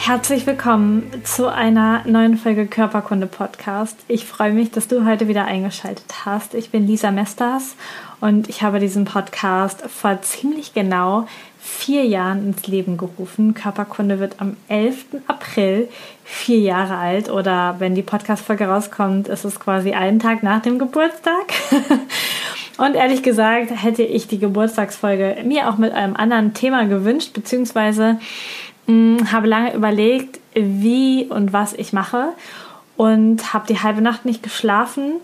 [0.00, 3.98] Herzlich willkommen zu einer neuen Folge Körperkunde Podcast.
[4.06, 6.54] Ich freue mich, dass du heute wieder eingeschaltet hast.
[6.54, 7.74] Ich bin Lisa Mesters
[8.20, 11.26] und ich habe diesen Podcast vor ziemlich genau
[11.58, 13.52] vier Jahren ins Leben gerufen.
[13.52, 15.04] Körperkunde wird am 11.
[15.26, 15.88] April
[16.24, 20.78] vier Jahre alt oder wenn die Podcast-Folge rauskommt, ist es quasi einen Tag nach dem
[20.78, 21.52] Geburtstag.
[22.78, 28.20] Und ehrlich gesagt hätte ich die Geburtstagsfolge mir auch mit einem anderen Thema gewünscht, beziehungsweise
[28.88, 32.30] hm, habe lange überlegt, wie und was ich mache
[32.96, 35.16] und habe die halbe Nacht nicht geschlafen.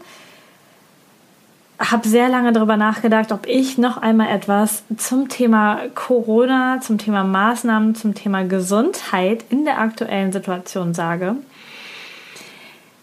[1.79, 7.25] Habe sehr lange darüber nachgedacht, ob ich noch einmal etwas zum Thema Corona, zum Thema
[7.25, 11.35] Maßnahmen, zum Thema Gesundheit in der aktuellen Situation sage.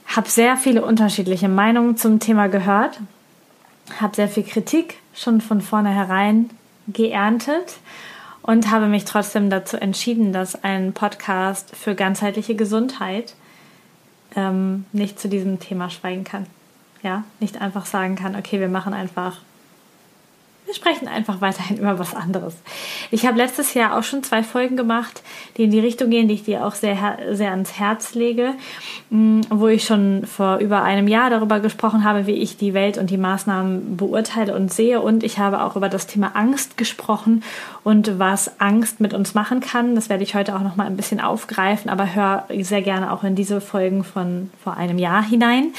[0.05, 2.99] Habe sehr viele unterschiedliche Meinungen zum Thema gehört,
[3.99, 6.51] habe sehr viel Kritik schon von vornherein
[6.87, 7.77] geerntet
[8.51, 13.33] und habe mich trotzdem dazu entschieden, dass ein Podcast für ganzheitliche Gesundheit
[14.35, 16.45] ähm, nicht zu diesem Thema schweigen kann.
[17.01, 19.37] Ja, nicht einfach sagen kann, okay, wir machen einfach
[20.71, 22.55] wir sprechen einfach weiterhin über was anderes.
[23.11, 25.21] Ich habe letztes Jahr auch schon zwei Folgen gemacht,
[25.57, 28.53] die in die Richtung gehen, die ich dir auch sehr, sehr ans Herz lege,
[29.09, 32.97] mm, wo ich schon vor über einem Jahr darüber gesprochen habe, wie ich die Welt
[32.97, 35.01] und die Maßnahmen beurteile und sehe.
[35.01, 37.43] Und ich habe auch über das Thema Angst gesprochen
[37.83, 39.95] und was Angst mit uns machen kann.
[39.95, 43.25] Das werde ich heute auch noch mal ein bisschen aufgreifen, aber hör sehr gerne auch
[43.25, 45.73] in diese Folgen von vor einem Jahr hinein.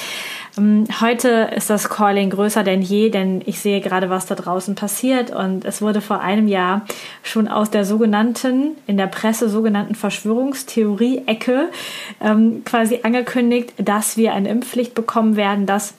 [0.58, 4.74] Ähm, heute ist das Calling größer denn je, denn ich sehe gerade, was da draußen
[4.74, 5.30] passiert.
[5.30, 6.82] Und es wurde vor einem Jahr
[7.22, 11.70] schon aus der sogenannten, in der Presse sogenannten Verschwörungstheorie-Ecke
[12.20, 15.94] ähm, quasi angekündigt, dass wir eine Impfpflicht bekommen werden, dass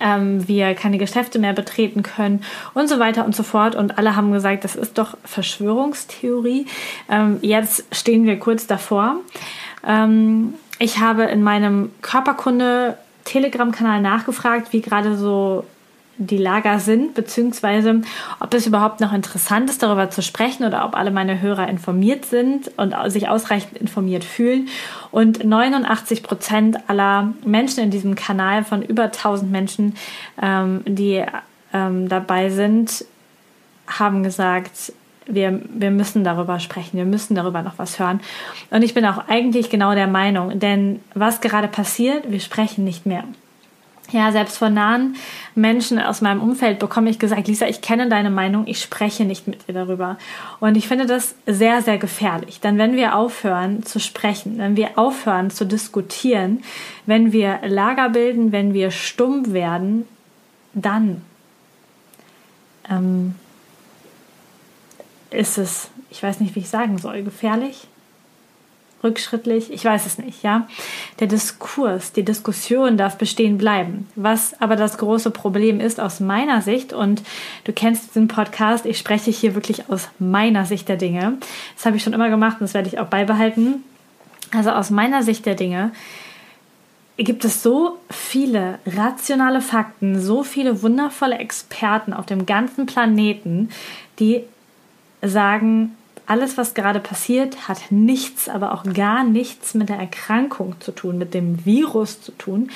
[0.00, 2.42] ähm, wir keine Geschäfte mehr betreten können
[2.74, 3.74] und so weiter und so fort.
[3.74, 6.66] Und alle haben gesagt, das ist doch Verschwörungstheorie.
[7.10, 9.16] Ähm, jetzt stehen wir kurz davor.
[9.86, 12.96] Ähm, ich habe in meinem Körperkunde
[13.28, 15.64] Telegram-Kanal nachgefragt, wie gerade so
[16.18, 18.02] die Lager sind, beziehungsweise
[18.40, 22.24] ob es überhaupt noch interessant ist, darüber zu sprechen oder ob alle meine Hörer informiert
[22.24, 24.68] sind und sich ausreichend informiert fühlen.
[25.12, 29.94] Und 89 Prozent aller Menschen in diesem Kanal von über 1000 Menschen,
[30.42, 31.24] ähm, die
[31.72, 33.04] ähm, dabei sind,
[33.86, 34.92] haben gesagt,
[35.28, 38.20] wir, wir müssen darüber sprechen, wir müssen darüber noch was hören.
[38.70, 43.06] Und ich bin auch eigentlich genau der Meinung, denn was gerade passiert, wir sprechen nicht
[43.06, 43.24] mehr.
[44.10, 45.16] Ja, selbst von nahen
[45.54, 49.46] Menschen aus meinem Umfeld bekomme ich gesagt, Lisa, ich kenne deine Meinung, ich spreche nicht
[49.46, 50.16] mit dir darüber.
[50.60, 52.60] Und ich finde das sehr, sehr gefährlich.
[52.60, 56.62] Denn wenn wir aufhören zu sprechen, wenn wir aufhören zu diskutieren,
[57.04, 60.08] wenn wir Lager bilden, wenn wir stumm werden,
[60.72, 61.20] dann
[62.88, 63.34] ähm,
[65.30, 67.86] ist es, ich weiß nicht, wie ich sagen soll, gefährlich,
[69.04, 70.66] rückschrittlich, ich weiß es nicht, ja.
[71.20, 74.08] Der Diskurs, die Diskussion darf bestehen bleiben.
[74.16, 77.22] Was aber das große Problem ist aus meiner Sicht, und
[77.64, 81.38] du kennst diesen Podcast, ich spreche hier wirklich aus meiner Sicht der Dinge.
[81.76, 83.84] Das habe ich schon immer gemacht und das werde ich auch beibehalten.
[84.52, 85.92] Also aus meiner Sicht der Dinge
[87.18, 93.70] gibt es so viele rationale Fakten, so viele wundervolle Experten auf dem ganzen Planeten,
[94.20, 94.44] die
[95.22, 95.96] sagen,
[96.26, 101.16] alles, was gerade passiert, hat nichts, aber auch gar nichts mit der Erkrankung zu tun,
[101.16, 102.70] mit dem Virus zu tun,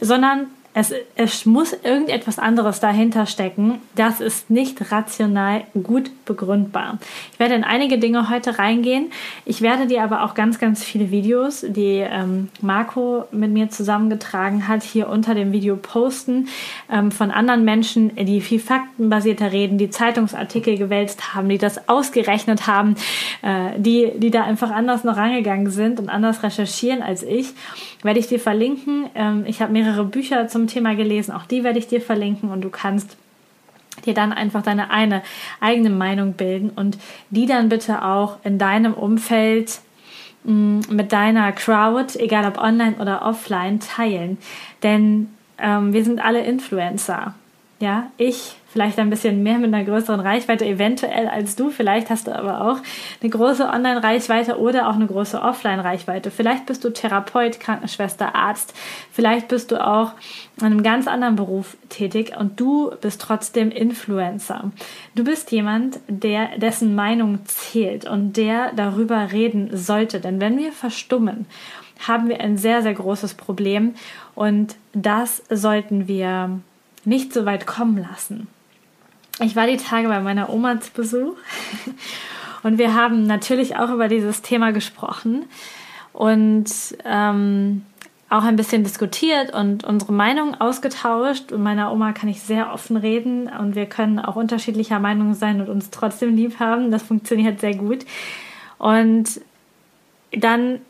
[0.00, 0.48] sondern
[0.78, 3.80] es, es muss irgendetwas anderes dahinter stecken.
[3.96, 6.98] Das ist nicht rational gut begründbar.
[7.32, 9.10] Ich werde in einige Dinge heute reingehen.
[9.44, 14.68] Ich werde dir aber auch ganz, ganz viele Videos, die ähm, Marco mit mir zusammengetragen
[14.68, 16.46] hat, hier unter dem Video posten
[16.92, 22.68] ähm, von anderen Menschen, die viel faktenbasierter reden, die Zeitungsartikel gewälzt haben, die das ausgerechnet
[22.68, 22.94] haben,
[23.42, 27.48] äh, die, die da einfach anders noch rangegangen sind und anders recherchieren als ich.
[28.04, 29.06] Werde ich dir verlinken.
[29.16, 31.32] Ähm, ich habe mehrere Bücher zum Thema gelesen.
[31.32, 33.16] Auch die werde ich dir verlinken und du kannst
[34.04, 35.22] dir dann einfach deine eine
[35.60, 36.98] eigene Meinung bilden und
[37.30, 39.80] die dann bitte auch in deinem Umfeld
[40.44, 44.38] mm, mit deiner Crowd, egal ob online oder offline, teilen.
[44.82, 45.28] Denn
[45.58, 47.34] ähm, wir sind alle Influencer.
[47.80, 51.70] Ja, ich vielleicht ein bisschen mehr mit einer größeren Reichweite, eventuell als du.
[51.70, 52.78] Vielleicht hast du aber auch
[53.20, 56.32] eine große Online-Reichweite oder auch eine große Offline-Reichweite.
[56.32, 58.74] Vielleicht bist du Therapeut, Krankenschwester, Arzt.
[59.12, 60.12] Vielleicht bist du auch
[60.58, 64.72] in einem ganz anderen Beruf tätig und du bist trotzdem Influencer.
[65.14, 70.18] Du bist jemand, der dessen Meinung zählt und der darüber reden sollte.
[70.18, 71.46] Denn wenn wir verstummen,
[72.06, 73.94] haben wir ein sehr, sehr großes Problem
[74.34, 76.60] und das sollten wir
[77.08, 78.46] nicht so weit kommen lassen.
[79.40, 81.36] Ich war die Tage bei meiner Oma zu Besuch
[82.62, 85.44] und wir haben natürlich auch über dieses Thema gesprochen
[86.12, 86.66] und
[87.04, 87.82] ähm,
[88.30, 91.50] auch ein bisschen diskutiert und unsere Meinung ausgetauscht.
[91.50, 95.60] Und meiner Oma kann ich sehr offen reden und wir können auch unterschiedlicher Meinung sein
[95.60, 96.90] und uns trotzdem lieb haben.
[96.90, 98.04] Das funktioniert sehr gut.
[98.78, 99.40] Und
[100.32, 100.80] dann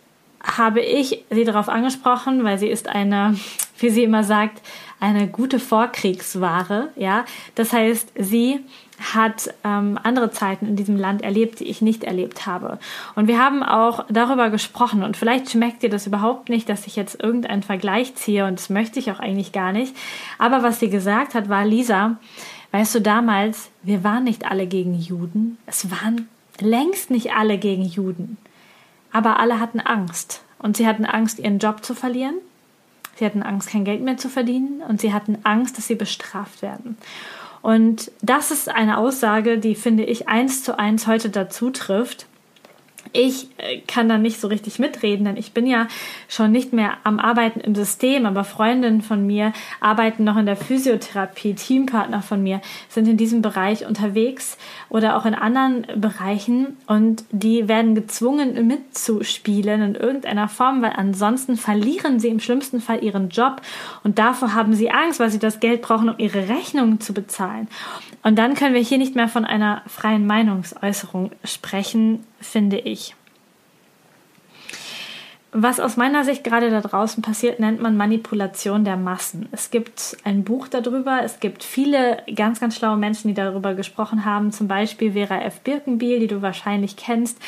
[0.42, 3.36] habe ich sie darauf angesprochen, weil sie ist eine,
[3.78, 4.60] wie sie immer sagt,
[5.00, 6.88] eine gute Vorkriegsware.
[6.96, 7.24] Ja,
[7.54, 8.60] das heißt, sie
[9.14, 12.78] hat ähm, andere Zeiten in diesem Land erlebt, die ich nicht erlebt habe.
[13.14, 15.02] Und wir haben auch darüber gesprochen.
[15.04, 18.44] Und vielleicht schmeckt dir das überhaupt nicht, dass ich jetzt irgendeinen Vergleich ziehe.
[18.44, 19.94] Und das möchte ich auch eigentlich gar nicht.
[20.38, 22.16] Aber was sie gesagt hat, war, Lisa,
[22.72, 25.58] weißt du, damals, wir waren nicht alle gegen Juden.
[25.66, 26.28] Es waren
[26.60, 28.36] längst nicht alle gegen Juden.
[29.12, 30.42] Aber alle hatten Angst.
[30.58, 32.34] Und sie hatten Angst, ihren Job zu verlieren.
[33.18, 34.82] Sie hatten Angst, kein Geld mehr zu verdienen.
[34.88, 36.96] Und sie hatten Angst, dass sie bestraft werden.
[37.62, 42.26] Und das ist eine Aussage, die, finde ich, eins zu eins heute dazu trifft
[43.12, 45.88] ich äh, kann da nicht so richtig mitreden, denn ich bin ja
[46.28, 50.56] schon nicht mehr am Arbeiten im System, aber Freundinnen von mir arbeiten noch in der
[50.56, 54.58] Physiotherapie, Teampartner von mir sind in diesem Bereich unterwegs
[54.88, 61.56] oder auch in anderen Bereichen und die werden gezwungen mitzuspielen in irgendeiner Form, weil ansonsten
[61.56, 63.62] verlieren sie im schlimmsten Fall ihren Job
[64.04, 67.68] und davor haben sie Angst, weil sie das Geld brauchen, um ihre Rechnungen zu bezahlen.
[68.22, 73.14] Und dann können wir hier nicht mehr von einer freien Meinungsäußerung sprechen, finde ich.
[75.50, 79.48] Was aus meiner Sicht gerade da draußen passiert, nennt man Manipulation der Massen.
[79.50, 84.26] Es gibt ein Buch darüber, es gibt viele ganz, ganz schlaue Menschen, die darüber gesprochen
[84.26, 85.60] haben, zum Beispiel Vera F.
[85.60, 87.38] Birkenbiel, die du wahrscheinlich kennst,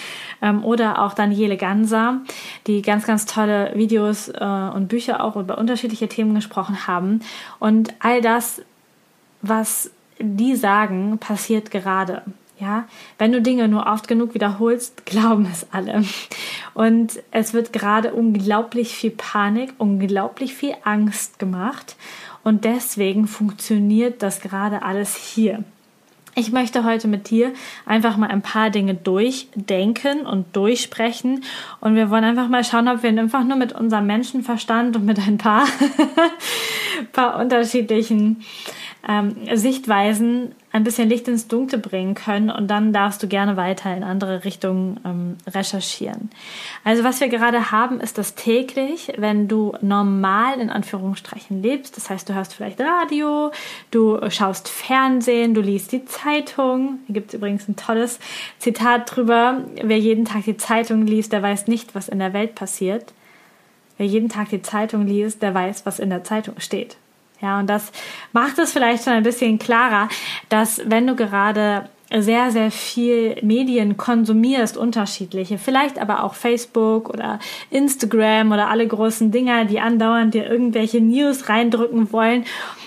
[0.41, 2.23] ähm, oder auch Daniele Ganser,
[2.67, 7.21] die ganz, ganz tolle Videos äh, und Bücher auch über unterschiedliche Themen gesprochen haben.
[7.59, 8.63] Und all das,
[9.43, 12.23] was die sagen, passiert gerade.
[12.61, 12.87] Ja,
[13.17, 16.05] wenn du Dinge nur oft genug wiederholst, glauben es alle.
[16.75, 21.97] Und es wird gerade unglaublich viel Panik, unglaublich viel Angst gemacht.
[22.45, 25.65] Und deswegen funktioniert das gerade alles hier.
[26.37, 27.53] Ich möchte heute mit dir
[27.87, 31.43] einfach mal ein paar Dinge durchdenken und durchsprechen.
[31.81, 35.19] Und wir wollen einfach mal schauen, ob wir einfach nur mit unserem Menschenverstand und mit
[35.19, 35.67] ein paar,
[37.13, 38.45] paar unterschiedlichen
[39.09, 43.95] ähm, Sichtweisen ein bisschen Licht ins Dunkle bringen können und dann darfst du gerne weiter
[43.97, 46.31] in andere Richtungen ähm, recherchieren.
[46.85, 52.09] Also was wir gerade haben, ist das täglich, wenn du normal in Anführungsstrichen lebst, das
[52.09, 53.51] heißt du hörst vielleicht Radio,
[53.91, 58.21] du schaust Fernsehen, du liest die Zeitung, hier gibt es übrigens ein tolles
[58.59, 62.55] Zitat drüber, wer jeden Tag die Zeitung liest, der weiß nicht, was in der Welt
[62.55, 63.13] passiert.
[64.01, 66.97] Wer jeden Tag die Zeitung liest, der weiß, was in der Zeitung steht.
[67.43, 67.91] Ja, und das
[68.33, 70.09] macht es vielleicht schon ein bisschen klarer,
[70.49, 77.39] dass wenn du gerade sehr, sehr viel Medien konsumierst, unterschiedliche, vielleicht aber auch Facebook oder
[77.71, 82.45] Instagram oder alle großen Dinger, die andauernd dir irgendwelche News reindrücken wollen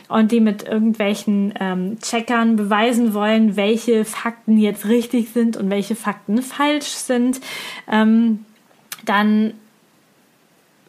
[0.09, 5.95] und die mit irgendwelchen ähm, Checkern beweisen wollen, welche Fakten jetzt richtig sind und welche
[5.95, 7.39] Fakten falsch sind,
[7.89, 8.45] ähm,
[9.05, 9.53] dann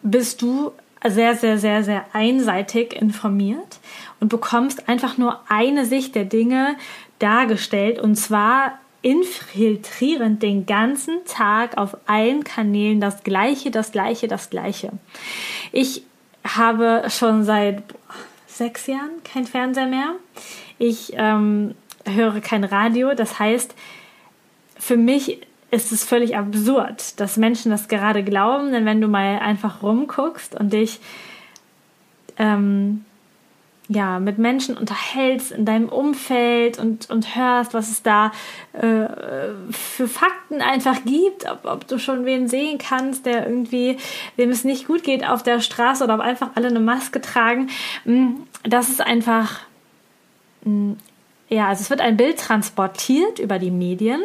[0.02, 0.72] bist du
[1.06, 3.78] sehr, sehr, sehr, sehr einseitig informiert
[4.20, 6.76] und bekommst einfach nur eine Sicht der Dinge
[7.18, 14.48] dargestellt und zwar infiltrierend den ganzen Tag auf allen Kanälen das Gleiche, das Gleiche, das
[14.48, 14.92] Gleiche.
[15.72, 16.04] Ich
[16.42, 17.82] habe schon seit
[18.46, 20.14] sechs Jahren kein Fernseher mehr.
[20.78, 21.74] Ich ähm,
[22.06, 23.14] höre kein Radio.
[23.14, 23.74] Das heißt,
[24.78, 25.40] für mich
[25.74, 30.54] ist es völlig absurd, dass Menschen das gerade glauben, denn wenn du mal einfach rumguckst
[30.58, 31.00] und dich
[32.38, 33.04] ähm,
[33.88, 38.32] ja, mit Menschen unterhältst in deinem Umfeld und, und hörst, was es da
[38.72, 39.06] äh,
[39.70, 43.98] für Fakten einfach gibt, ob, ob du schon wen sehen kannst, der irgendwie,
[44.38, 47.68] dem es nicht gut geht auf der Straße oder ob einfach alle eine Maske tragen.
[48.04, 49.60] Mm, das ist einfach,
[50.64, 50.92] mm,
[51.50, 54.22] ja, also es wird ein Bild transportiert über die Medien,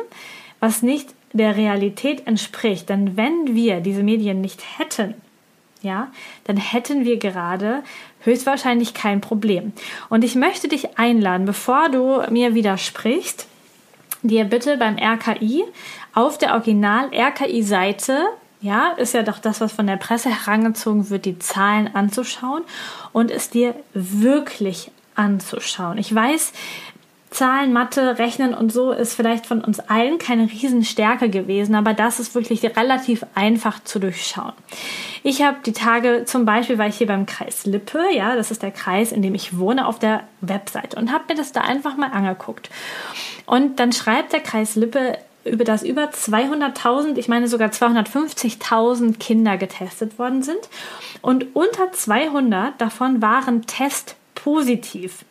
[0.62, 2.90] was nicht der Realität entspricht.
[2.90, 5.16] Denn wenn wir diese Medien nicht hätten,
[5.82, 6.12] ja,
[6.44, 7.84] dann hätten wir gerade
[8.22, 9.72] höchstwahrscheinlich kein Problem.
[10.10, 13.48] Und ich möchte dich einladen, bevor du mir widersprichst,
[14.22, 15.64] dir bitte beim RKI
[16.14, 18.26] auf der Original-RKI-Seite,
[18.62, 22.64] ja, ist ja doch das, was von der Presse herangezogen wird, die Zahlen anzuschauen
[23.14, 25.98] und es dir wirklich anzuschauen.
[25.98, 26.52] Ich weiß,
[27.32, 32.20] Zahlen, Mathe, Rechnen und so ist vielleicht von uns allen keine Riesenstärke gewesen, aber das
[32.20, 34.54] ist wirklich relativ einfach zu durchschauen.
[35.22, 38.64] Ich habe die Tage zum Beispiel, war ich hier beim Kreis Lippe, ja, das ist
[38.64, 41.98] der Kreis, in dem ich wohne, auf der Webseite und habe mir das da einfach
[41.98, 42.70] mal angeguckt.
[43.46, 49.58] Und dann schreibt der Kreis Lippe über das über 200.000, ich meine sogar 250.000 Kinder
[49.58, 50.60] getestet worden sind
[51.22, 55.26] und unter 200 davon waren Test positiv.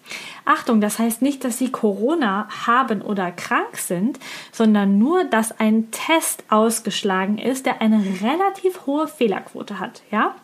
[0.44, 4.18] Achtung, das heißt nicht, dass sie Corona haben oder krank sind,
[4.52, 10.34] sondern nur, dass ein Test ausgeschlagen ist, der eine relativ hohe Fehlerquote hat, ja?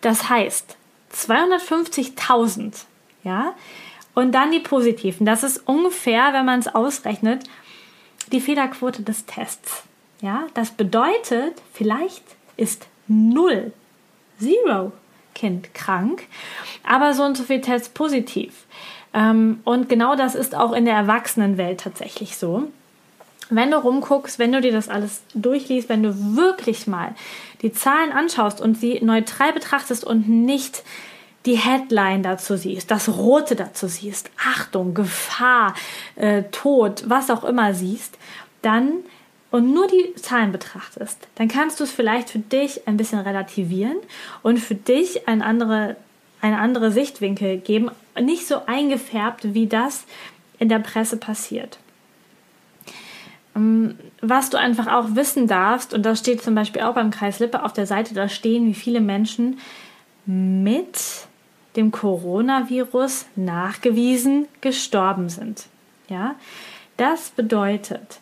[0.00, 0.76] Das heißt
[1.14, 2.84] 250.000,
[3.24, 3.54] ja?
[4.14, 5.26] Und dann die positiven.
[5.26, 7.44] Das ist ungefähr, wenn man es ausrechnet,
[8.32, 9.82] die Fehlerquote des Tests.
[10.20, 12.22] Ja, das bedeutet, vielleicht
[12.56, 13.72] ist null,
[14.38, 14.92] zero
[15.34, 16.26] Kind krank,
[16.86, 18.64] aber so und so viel Tests positiv.
[19.12, 22.64] Ähm, und genau das ist auch in der Erwachsenenwelt tatsächlich so.
[23.50, 27.14] Wenn du rumguckst, wenn du dir das alles durchliest, wenn du wirklich mal
[27.62, 30.82] die Zahlen anschaust und sie neutral betrachtest und nicht
[31.46, 35.74] die Headline dazu siehst, das Rote dazu siehst, Achtung, Gefahr,
[36.16, 38.16] äh, Tod, was auch immer siehst,
[38.62, 39.04] dann
[39.54, 43.98] und nur die Zahlen betrachtest, dann kannst du es vielleicht für dich ein bisschen relativieren
[44.42, 45.94] und für dich ein andere,
[46.40, 50.06] eine andere Sichtwinkel geben, nicht so eingefärbt, wie das
[50.58, 51.78] in der Presse passiert.
[53.54, 57.38] Ähm, was du einfach auch wissen darfst, und das steht zum Beispiel auch beim Kreis
[57.38, 59.60] Lippe auf der Seite, da stehen, wie viele Menschen
[60.26, 60.98] mit
[61.76, 65.66] dem Coronavirus nachgewiesen gestorben sind.
[66.08, 66.34] Ja,
[66.96, 68.18] das bedeutet,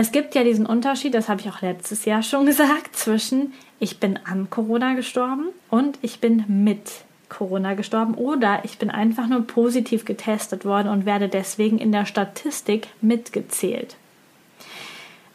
[0.00, 3.98] es gibt ja diesen Unterschied, das habe ich auch letztes Jahr schon gesagt, zwischen ich
[3.98, 6.88] bin an Corona gestorben und ich bin mit
[7.28, 12.06] Corona gestorben oder ich bin einfach nur positiv getestet worden und werde deswegen in der
[12.06, 13.96] Statistik mitgezählt.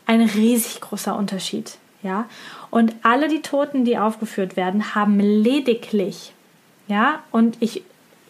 [0.05, 2.25] Ein riesig großer Unterschied, ja.
[2.71, 6.33] Und alle die Toten, die aufgeführt werden, haben lediglich,
[6.87, 7.83] ja, und ich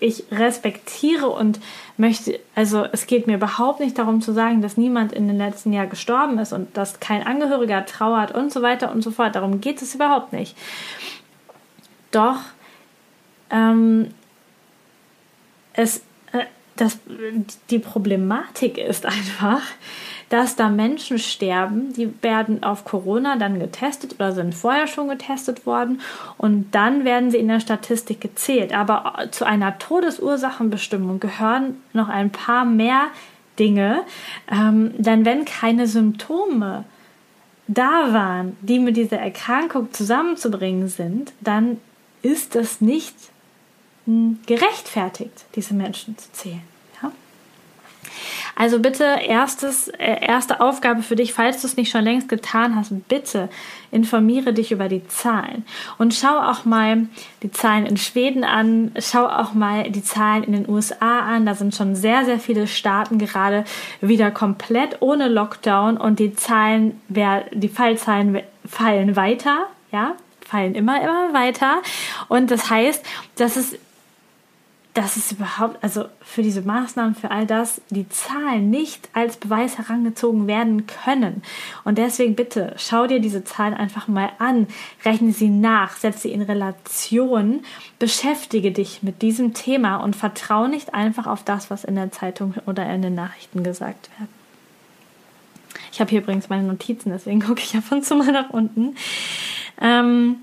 [0.04, 1.60] ich respektiere und
[1.96, 5.72] möchte, also es geht mir überhaupt nicht darum zu sagen, dass niemand in den letzten
[5.72, 9.36] Jahren gestorben ist und dass kein Angehöriger trauert und so weiter und so fort.
[9.36, 10.58] Darum geht es überhaupt nicht.
[12.12, 12.40] Doch
[13.50, 14.10] ähm,
[15.72, 16.00] es,
[16.34, 16.46] äh,
[16.76, 17.00] das,
[17.70, 19.62] die Problematik ist einfach,
[20.34, 25.68] dass da Menschen sterben, die werden auf Corona dann getestet oder sind vorher schon getestet
[25.68, 26.02] worden
[26.40, 28.74] und dann werden sie in der Statistik gezählt.
[28.74, 33.10] Aber zu einer Todesursachenbestimmung gehören noch ein paar mehr
[33.60, 34.02] Dinge,
[34.52, 36.84] ähm, denn wenn keine Symptome
[37.68, 41.78] da waren, die mit dieser Erkrankung zusammenzubringen sind, dann
[42.24, 43.14] ist es nicht
[44.06, 46.73] hm, gerechtfertigt, diese Menschen zu zählen.
[48.56, 52.76] Also bitte erstes, äh, erste Aufgabe für dich, falls du es nicht schon längst getan
[52.76, 53.50] hast, bitte
[53.92, 55.66] informiere dich über die Zahlen
[55.98, 57.08] und schau auch mal
[57.42, 61.46] die Zahlen in Schweden an, schau auch mal die Zahlen in den USA an.
[61.46, 63.66] Da sind schon sehr, sehr viele Staaten gerade
[64.02, 71.34] wieder komplett ohne Lockdown und die Zahlen, die Fallzahlen fallen weiter, ja, fallen immer, immer
[71.34, 71.82] weiter.
[72.28, 73.04] Und das heißt,
[73.36, 73.78] dass es
[74.94, 79.80] dass es überhaupt, also für diese Maßnahmen, für all das, die Zahlen nicht als Beweis
[79.80, 81.42] herangezogen werden können.
[81.84, 84.68] Und deswegen bitte, schau dir diese Zahlen einfach mal an,
[85.04, 87.62] rechne sie nach, setze sie in Relation,
[87.98, 92.54] beschäftige dich mit diesem Thema und vertraue nicht einfach auf das, was in der Zeitung
[92.68, 94.30] oder in den Nachrichten gesagt wird.
[95.92, 98.96] Ich habe hier übrigens meine Notizen, deswegen gucke ich ab und zu mal nach unten.
[99.82, 100.38] Ähm,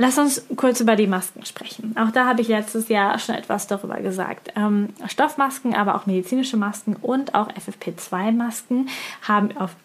[0.00, 1.94] Lass uns kurz über die Masken sprechen.
[1.94, 4.50] Auch da habe ich letztes Jahr schon etwas darüber gesagt.
[4.56, 8.88] Ähm, Stoffmasken, aber auch medizinische Masken und auch FFP2-Masken
[9.28, 9.76] haben auf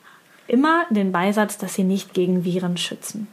[0.47, 3.27] immer den Beisatz, dass sie nicht gegen Viren schützen.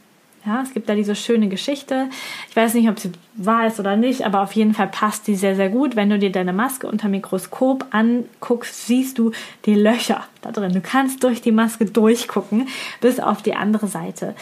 [0.45, 2.09] Ja, es gibt da diese schöne Geschichte.
[2.49, 5.35] Ich weiß nicht, ob sie wahr ist oder nicht, aber auf jeden Fall passt die
[5.35, 5.95] sehr, sehr gut.
[5.95, 9.31] Wenn du dir deine Maske unter Mikroskop anguckst, siehst du
[9.65, 10.73] die Löcher da drin.
[10.73, 12.67] Du kannst durch die Maske durchgucken
[12.99, 14.35] bis auf die andere Seite.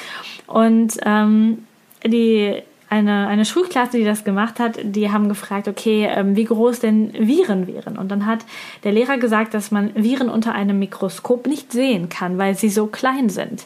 [0.48, 1.68] Und ähm,
[2.06, 6.82] die eine, eine Schulklasse, die das gemacht hat, die haben gefragt, okay, ähm, wie groß
[6.82, 7.98] denn Viren wären.
[7.98, 8.40] Und dann hat
[8.84, 12.88] der Lehrer gesagt, dass man Viren unter einem Mikroskop nicht sehen kann, weil sie so
[12.88, 13.66] klein sind.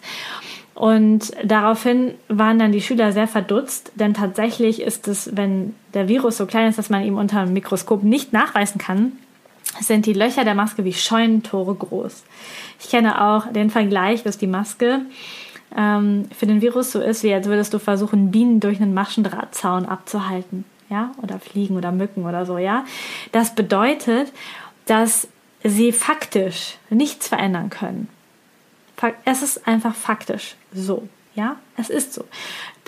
[0.75, 6.37] Und daraufhin waren dann die Schüler sehr verdutzt, denn tatsächlich ist es, wenn der Virus
[6.37, 9.13] so klein ist, dass man ihm unter einem Mikroskop nicht nachweisen kann,
[9.79, 12.23] sind die Löcher der Maske wie Scheunentore groß.
[12.79, 15.01] Ich kenne auch den Vergleich, dass die Maske
[15.75, 19.85] ähm, für den Virus so ist, wie als würdest du versuchen, Bienen durch einen Maschendrahtzaun
[19.85, 20.65] abzuhalten.
[20.89, 22.85] Ja, oder Fliegen oder Mücken oder so, ja.
[23.31, 24.31] Das bedeutet,
[24.85, 25.27] dass
[25.63, 28.07] sie faktisch nichts verändern können.
[29.25, 31.07] Es ist einfach faktisch so.
[31.33, 32.25] Ja, es ist so.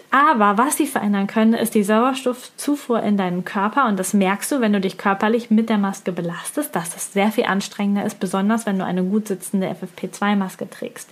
[0.10, 3.88] Aber was sie verändern können, ist die Sauerstoffzufuhr in deinen Körper.
[3.88, 7.32] Und das merkst du, wenn du dich körperlich mit der Maske belastest, dass das sehr
[7.32, 11.10] viel anstrengender ist, besonders wenn du eine gut sitzende FFP2-Maske trägst.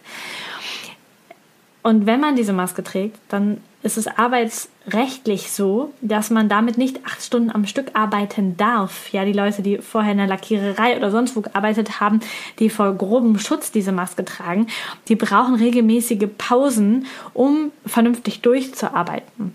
[1.86, 7.06] Und wenn man diese Maske trägt, dann ist es arbeitsrechtlich so, dass man damit nicht
[7.06, 9.14] acht Stunden am Stück arbeiten darf.
[9.14, 12.22] Ja, die Leute, die vorher in der Lackiererei oder sonst wo gearbeitet haben,
[12.58, 14.66] die vor grobem Schutz diese Maske tragen,
[15.10, 19.54] die brauchen regelmäßige Pausen, um vernünftig durchzuarbeiten.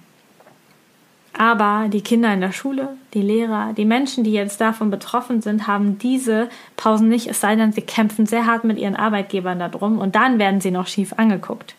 [1.36, 5.66] Aber die Kinder in der Schule, die Lehrer, die Menschen, die jetzt davon betroffen sind,
[5.66, 9.98] haben diese Pausen nicht, es sei denn, sie kämpfen sehr hart mit ihren Arbeitgebern darum
[9.98, 11.74] und dann werden sie noch schief angeguckt.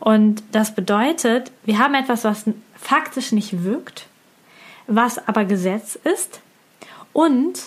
[0.00, 4.06] Und das bedeutet, wir haben etwas, was faktisch nicht wirkt,
[4.86, 6.40] was aber Gesetz ist
[7.12, 7.60] und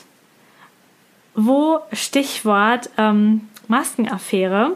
[1.35, 4.75] wo Stichwort ähm, Maskenaffäre,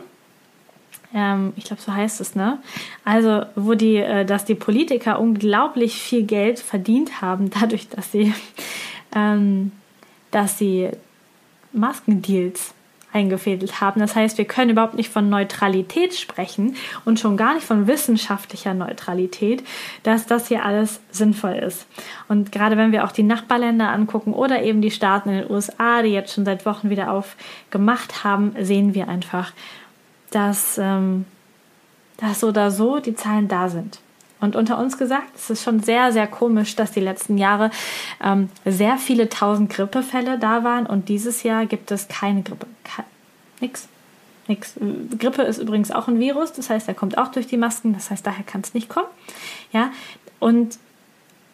[1.13, 2.59] ähm, ich glaube, so heißt es, ne?
[3.03, 8.33] Also, wo die, äh, dass die Politiker unglaublich viel Geld verdient haben, dadurch, dass sie,
[9.15, 9.71] ähm,
[10.31, 10.89] dass sie
[11.73, 12.73] Maskendeals
[13.17, 13.99] eingefädelt haben.
[13.99, 18.73] Das heißt, wir können überhaupt nicht von Neutralität sprechen und schon gar nicht von wissenschaftlicher
[18.73, 19.63] Neutralität,
[20.03, 21.87] dass das hier alles sinnvoll ist.
[22.27, 26.01] Und gerade wenn wir auch die Nachbarländer angucken oder eben die Staaten in den USA,
[26.03, 29.51] die jetzt schon seit Wochen wieder aufgemacht haben, sehen wir einfach,
[30.31, 31.25] dass, ähm,
[32.17, 33.99] dass so oder so die Zahlen da sind.
[34.39, 37.71] Und unter uns gesagt, es ist schon sehr, sehr komisch, dass die letzten Jahre
[38.23, 42.67] ähm, sehr viele tausend Grippefälle da waren und dieses Jahr gibt es keine Grippe.
[42.83, 43.03] Ke
[43.59, 43.87] nix.
[44.47, 44.75] Nix.
[45.17, 48.11] Grippe ist übrigens auch ein Virus, das heißt, er kommt auch durch die Masken, das
[48.11, 49.07] heißt, daher kann es nicht kommen.
[49.73, 49.91] Ja,
[50.39, 50.77] und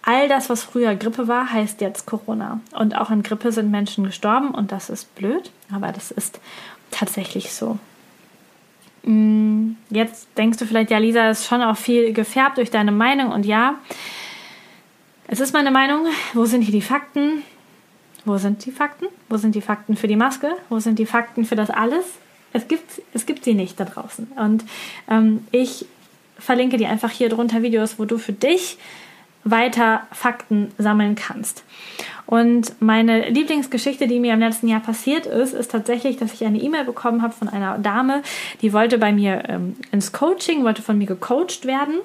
[0.04, 2.60] all das, was früher Grippe war, heißt jetzt Corona.
[2.74, 6.40] Und auch an Grippe sind Menschen gestorben und das ist blöd, aber das ist
[6.92, 7.80] tatsächlich so.
[9.04, 13.32] Mm, jetzt denkst du vielleicht, ja, Lisa ist schon auch viel gefärbt durch deine Meinung
[13.32, 13.76] und ja,
[15.28, 16.06] es ist meine Meinung.
[16.34, 17.44] Wo sind hier die Fakten?
[18.26, 19.08] Wo sind die Fakten?
[19.30, 20.56] Wo sind die Fakten für die Maske?
[20.70, 22.06] Wo sind die Fakten für das alles?
[22.54, 24.28] Es gibt, es gibt sie nicht da draußen.
[24.36, 24.64] Und
[25.10, 25.86] ähm, ich
[26.38, 28.78] verlinke dir einfach hier drunter Videos, wo du für dich
[29.44, 31.64] weiter Fakten sammeln kannst.
[32.26, 36.60] Und meine Lieblingsgeschichte, die mir im letzten Jahr passiert ist, ist tatsächlich, dass ich eine
[36.60, 38.22] E-Mail bekommen habe von einer Dame,
[38.62, 41.96] die wollte bei mir ähm, ins Coaching, wollte von mir gecoacht werden.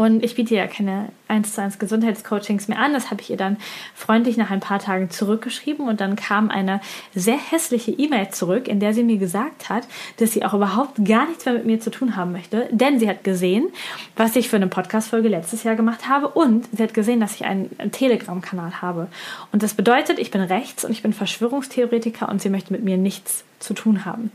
[0.00, 2.94] Und ich biete ja keine 1 zu 1 Gesundheitscoachings mehr an.
[2.94, 3.58] Das habe ich ihr dann
[3.94, 6.80] freundlich nach ein paar Tagen zurückgeschrieben und dann kam eine
[7.14, 9.86] sehr hässliche E-Mail zurück, in der sie mir gesagt hat,
[10.16, 13.10] dass sie auch überhaupt gar nichts mehr mit mir zu tun haben möchte, denn sie
[13.10, 13.68] hat gesehen,
[14.16, 17.44] was ich für eine Podcast-Folge letztes Jahr gemacht habe und sie hat gesehen, dass ich
[17.44, 19.08] einen Telegram-Kanal habe.
[19.52, 22.96] Und das bedeutet, ich bin rechts und ich bin Verschwörungstheoretiker und sie möchte mit mir
[22.96, 24.32] nichts zu tun haben.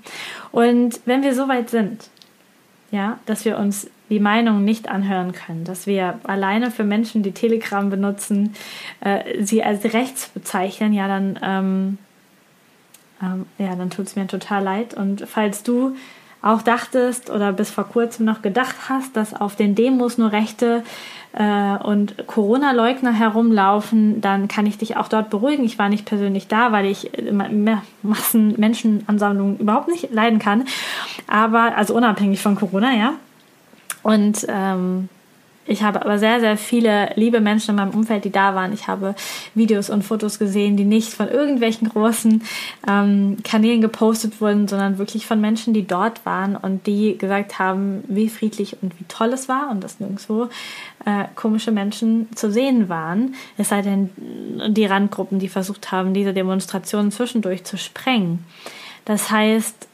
[0.51, 2.08] Und wenn wir so weit sind,
[2.91, 7.32] ja, dass wir uns die Meinung nicht anhören können, dass wir alleine für Menschen, die
[7.32, 8.54] Telegram benutzen,
[9.02, 11.98] äh, sie als rechts bezeichnen, ja, dann, ähm,
[13.22, 14.94] ähm, ja, dann tut es mir total leid.
[14.94, 15.96] Und falls du
[16.41, 20.84] auch dachtest oder bis vor kurzem noch gedacht hast, dass auf den Demos nur Rechte
[21.34, 25.63] äh, und Corona-Leugner herumlaufen, dann kann ich dich auch dort beruhigen.
[25.63, 27.10] Ich war nicht persönlich da, weil ich
[28.04, 30.65] Massen Menschenansammlungen überhaupt nicht leiden kann.
[31.28, 33.13] Aber, also unabhängig von Corona, ja.
[34.06, 35.10] Und ähm,
[35.65, 38.72] ich habe aber sehr, sehr viele liebe Menschen in meinem Umfeld, die da waren.
[38.72, 39.15] Ich habe
[39.56, 42.44] Videos und Fotos gesehen, die nicht von irgendwelchen großen
[42.88, 48.04] ähm, Kanälen gepostet wurden, sondern wirklich von Menschen, die dort waren und die gesagt haben,
[48.08, 50.50] wie friedlich und wie toll es war und dass nirgendwo
[51.04, 53.34] äh, komische Menschen zu sehen waren.
[53.58, 54.12] Es sei denn
[54.68, 58.46] die Randgruppen, die versucht haben, diese Demonstrationen zwischendurch zu sprengen.
[59.06, 59.88] Das heißt,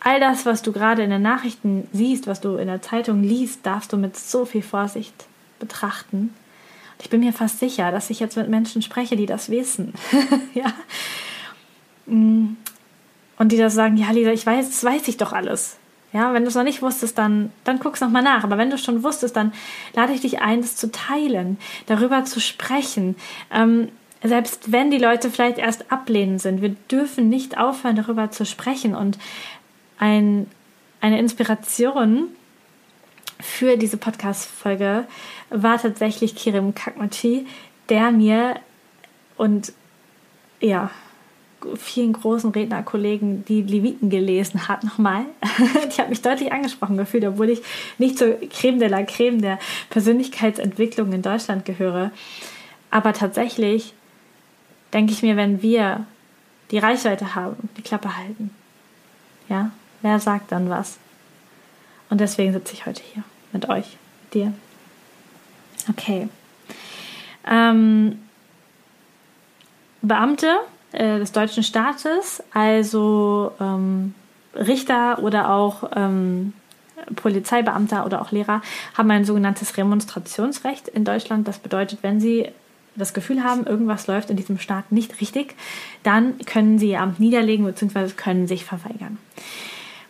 [0.00, 3.64] all das, was du gerade in den Nachrichten siehst, was du in der Zeitung liest,
[3.64, 5.14] darfst du mit so viel Vorsicht
[5.58, 6.34] betrachten.
[7.02, 9.94] Ich bin mir fast sicher, dass ich jetzt mit Menschen spreche, die das wissen.
[10.54, 10.72] ja.
[12.06, 12.56] Mm.
[13.38, 15.78] Und die das sagen, ja, Lisa, ich weiß, das weiß ich doch alles.
[16.12, 18.44] Ja, wenn du es noch nicht wusstest, dann, dann guck's nochmal nach.
[18.44, 19.52] Aber wenn du es schon wusstest, dann
[19.94, 23.16] lade ich dich ein, das zu teilen, darüber zu sprechen.
[23.50, 23.88] Ähm,
[24.22, 28.94] selbst wenn die Leute vielleicht erst ablehnend sind, wir dürfen nicht aufhören, darüber zu sprechen.
[28.94, 29.18] Und
[30.00, 30.46] ein,
[31.00, 32.28] eine Inspiration
[33.38, 35.06] für diese Podcast-Folge
[35.50, 37.46] war tatsächlich Kirim Kakmachi,
[37.88, 38.56] der mir
[39.36, 39.72] und
[40.60, 40.90] ja,
[41.76, 45.26] vielen großen Rednerkollegen die Leviten gelesen hat, nochmal.
[45.88, 47.62] ich habe mich deutlich angesprochen gefühlt, obwohl ich
[47.98, 49.58] nicht zur Creme de la Creme der
[49.90, 52.10] Persönlichkeitsentwicklung in Deutschland gehöre.
[52.90, 53.92] Aber tatsächlich
[54.94, 56.06] denke ich mir, wenn wir
[56.70, 58.50] die Reichweite haben, die Klappe halten,
[59.48, 60.98] ja, wer sagt dann was?
[62.08, 64.52] Und deswegen sitze ich heute hier mit euch, mit dir.
[65.88, 66.28] Okay.
[67.48, 68.18] Ähm,
[70.02, 70.56] Beamte
[70.92, 74.14] äh, des deutschen Staates, also ähm,
[74.54, 76.52] Richter oder auch ähm,
[77.16, 78.62] Polizeibeamter oder auch Lehrer,
[78.96, 81.46] haben ein sogenanntes Remonstrationsrecht in Deutschland.
[81.46, 82.48] Das bedeutet, wenn sie
[82.96, 85.54] das Gefühl haben, irgendwas läuft in diesem Staat nicht richtig,
[86.02, 88.10] dann können sie ihr Amt niederlegen bzw.
[88.10, 89.18] können sich verweigern.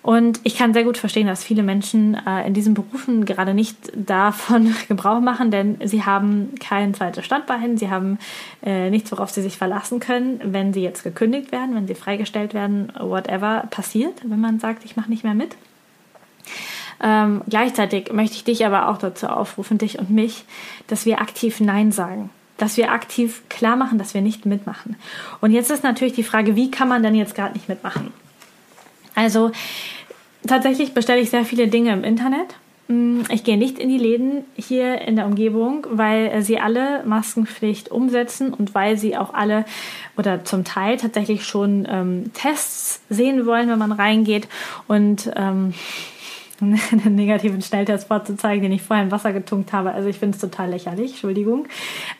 [0.02, 3.76] Und ich kann sehr gut verstehen, dass viele Menschen äh, in diesen Berufen gerade nicht
[3.94, 8.18] davon Gebrauch machen, denn sie haben kein zweites Standbein, sie haben
[8.64, 12.54] äh, nichts, worauf sie sich verlassen können, wenn sie jetzt gekündigt werden, wenn sie freigestellt
[12.54, 15.56] werden, whatever passiert, wenn man sagt, ich mache nicht mehr mit.
[17.02, 20.44] Ähm, gleichzeitig möchte ich dich aber auch dazu aufrufen, dich und mich,
[20.86, 24.96] dass wir aktiv Nein sagen dass wir aktiv klar machen, dass wir nicht mitmachen.
[25.40, 28.12] Und jetzt ist natürlich die Frage, wie kann man denn jetzt gerade nicht mitmachen?
[29.20, 29.50] Also
[30.46, 32.56] tatsächlich bestelle ich sehr viele Dinge im Internet.
[32.88, 37.90] Mm, ich gehe nicht in die Läden hier in der Umgebung, weil sie alle Maskenpflicht
[37.90, 39.66] umsetzen und weil sie auch alle
[40.16, 44.48] oder zum Teil tatsächlich schon ähm, Tests sehen wollen, wenn man reingeht.
[44.88, 45.74] Und ähm,
[46.92, 49.92] einen negativen Schnelltest vorzuzeigen, den ich vorher in Wasser getunkt habe.
[49.92, 51.66] Also ich finde es total lächerlich, Entschuldigung.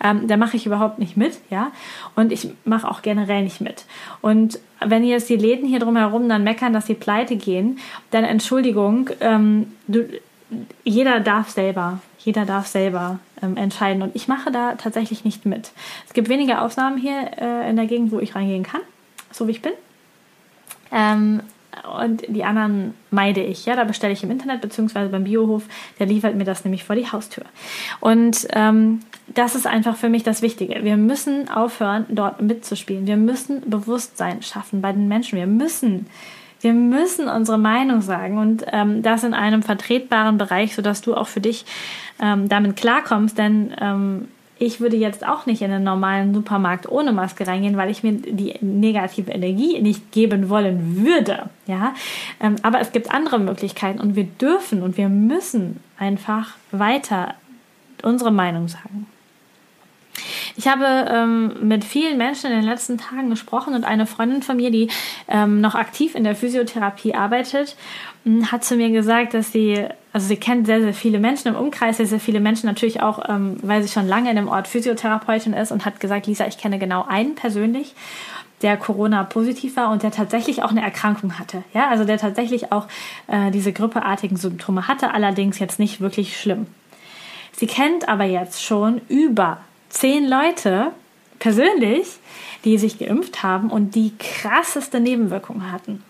[0.03, 1.73] Ähm, da mache ich überhaupt nicht mit, ja.
[2.17, 3.85] Und ich mache auch generell nicht mit.
[4.21, 7.79] Und wenn jetzt die Läden hier drumherum dann meckern, dass sie pleite gehen,
[8.11, 10.07] dann Entschuldigung, ähm, du,
[10.85, 14.03] jeder darf selber, jeder darf selber ähm, entscheiden.
[14.03, 15.73] Und ich mache da tatsächlich nicht mit.
[16.07, 18.81] Es gibt wenige Ausnahmen hier äh, in der Gegend, wo ich reingehen kann,
[19.31, 19.73] so wie ich bin.
[20.93, 21.43] Ähm,
[22.01, 23.67] und die anderen meide ich.
[23.67, 25.65] Ja, da bestelle ich im Internet beziehungsweise beim Biohof.
[25.99, 27.45] Der liefert mir das nämlich vor die Haustür.
[28.01, 30.83] Und ähm, das ist einfach für mich das Wichtige.
[30.83, 33.07] Wir müssen aufhören, dort mitzuspielen.
[33.07, 35.39] Wir müssen Bewusstsein schaffen bei den Menschen.
[35.39, 36.07] Wir müssen
[36.63, 41.27] wir müssen unsere Meinung sagen und ähm, das in einem vertretbaren Bereich, sodass du auch
[41.27, 41.65] für dich
[42.21, 43.39] ähm, damit klarkommst.
[43.39, 44.29] Denn ähm,
[44.61, 48.13] ich würde jetzt auch nicht in einen normalen Supermarkt ohne Maske reingehen, weil ich mir
[48.13, 51.49] die negative Energie nicht geben wollen würde.
[51.67, 51.95] Ja,
[52.41, 57.35] ähm, aber es gibt andere Möglichkeiten und wir dürfen und wir müssen einfach weiter
[58.03, 59.07] unsere Meinung sagen.
[60.57, 64.57] Ich habe ähm, mit vielen Menschen in den letzten Tagen gesprochen und eine Freundin von
[64.57, 64.91] mir, die
[65.27, 67.77] ähm, noch aktiv in der Physiotherapie arbeitet,
[68.51, 71.97] hat zu mir gesagt, dass sie, also sie kennt sehr, sehr viele Menschen im Umkreis,
[71.97, 75.55] sehr, sehr viele Menschen natürlich auch, ähm, weil sie schon lange in dem Ort Physiotherapeutin
[75.55, 77.95] ist und hat gesagt, Lisa, ich kenne genau einen persönlich
[78.63, 81.65] der Corona positiv war und der tatsächlich auch eine Erkrankung hatte.
[81.73, 82.89] Ja, also der tatsächlich auch
[83.27, 86.67] äh, diese grippeartigen Symptome hatte, allerdings jetzt nicht wirklich schlimm.
[87.53, 90.93] Sie kennt aber jetzt schon über zehn Leute
[91.39, 92.07] persönlich,
[92.65, 96.03] die sich geimpft haben und die krasseste Nebenwirkungen hatten.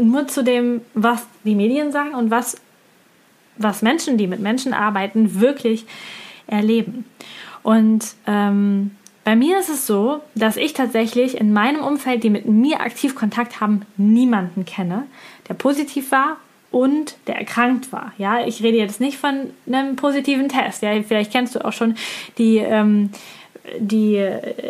[0.00, 2.56] Nur zu dem, was die Medien sagen und was,
[3.56, 5.84] was Menschen, die mit Menschen arbeiten, wirklich
[6.46, 7.04] erleben.
[7.62, 8.92] Und ähm,
[9.24, 13.14] bei mir ist es so, dass ich tatsächlich in meinem Umfeld, die mit mir aktiv
[13.14, 15.04] Kontakt haben, niemanden kenne,
[15.48, 16.38] der positiv war
[16.70, 18.12] und der erkrankt war.
[18.16, 20.82] Ja, ich rede jetzt nicht von einem positiven Test.
[20.82, 21.96] Ja, vielleicht kennst du auch schon
[22.38, 23.10] die ähm,
[23.78, 24.26] die,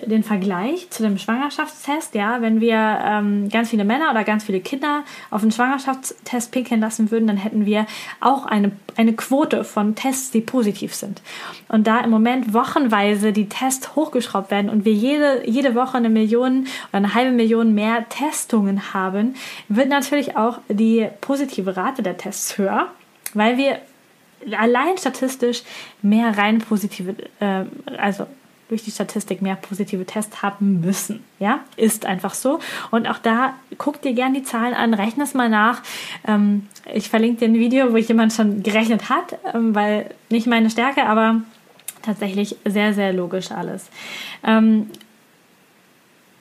[0.07, 4.61] den Vergleich zu dem Schwangerschaftstest, ja, wenn wir ähm, ganz viele Männer oder ganz viele
[4.61, 7.87] Kinder auf den Schwangerschaftstest pinkeln lassen würden, dann hätten wir
[8.20, 11.22] auch eine, eine Quote von Tests, die positiv sind.
[11.68, 16.11] Und da im Moment wochenweise die Tests hochgeschraubt werden und wir jede, jede Woche eine
[16.11, 19.35] Million oder eine halbe Million mehr Testungen haben,
[19.68, 22.88] wird natürlich auch die positive Rate der Tests höher,
[23.35, 23.79] weil wir
[24.59, 25.62] allein statistisch
[26.03, 27.64] mehr rein positive, äh,
[27.98, 28.26] also
[28.70, 31.22] durch die Statistik mehr positive Tests haben müssen.
[31.38, 32.59] Ja, ist einfach so.
[32.90, 35.83] Und auch da guck dir gerne die Zahlen an, rechne es mal nach.
[36.26, 40.70] Ähm, ich verlinke dir ein Video, wo jemand schon gerechnet hat, ähm, weil nicht meine
[40.70, 41.42] Stärke, aber
[42.00, 43.90] tatsächlich sehr, sehr logisch alles.
[44.42, 44.90] Ähm,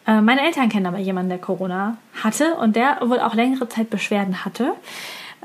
[0.07, 3.89] Äh, meine Eltern kennen aber jemanden, der Corona hatte und der wohl auch längere Zeit
[3.91, 4.73] Beschwerden hatte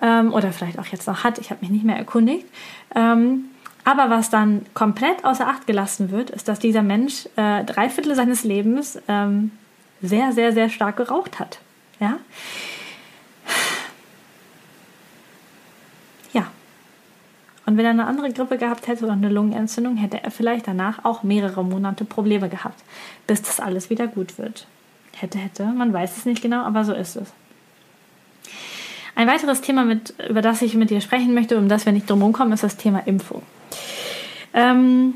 [0.01, 1.38] ähm, oder vielleicht auch jetzt noch hat.
[1.38, 2.47] Ich habe mich nicht mehr erkundigt.
[2.94, 3.51] Ähm,
[3.85, 8.14] aber was dann komplett außer Acht gelassen wird, ist, dass dieser Mensch äh, drei Viertel
[8.14, 9.51] seines Lebens ähm,
[10.01, 11.59] sehr, sehr, sehr stark geraucht hat.
[12.01, 12.18] Ja.
[16.33, 16.47] Ja.
[17.66, 21.05] Und wenn er eine andere Grippe gehabt hätte oder eine Lungenentzündung, hätte er vielleicht danach
[21.05, 22.83] auch mehrere Monate Probleme gehabt,
[23.27, 24.66] bis das alles wieder gut wird.
[25.12, 27.33] Hätte, hätte, man weiß es nicht genau, aber so ist es.
[29.16, 32.11] Ein weiteres Thema, mit, über das ich mit dir sprechen möchte, um das wir nicht
[32.11, 33.42] drum kommen, ist das Thema Impfung.
[34.53, 35.14] Ähm,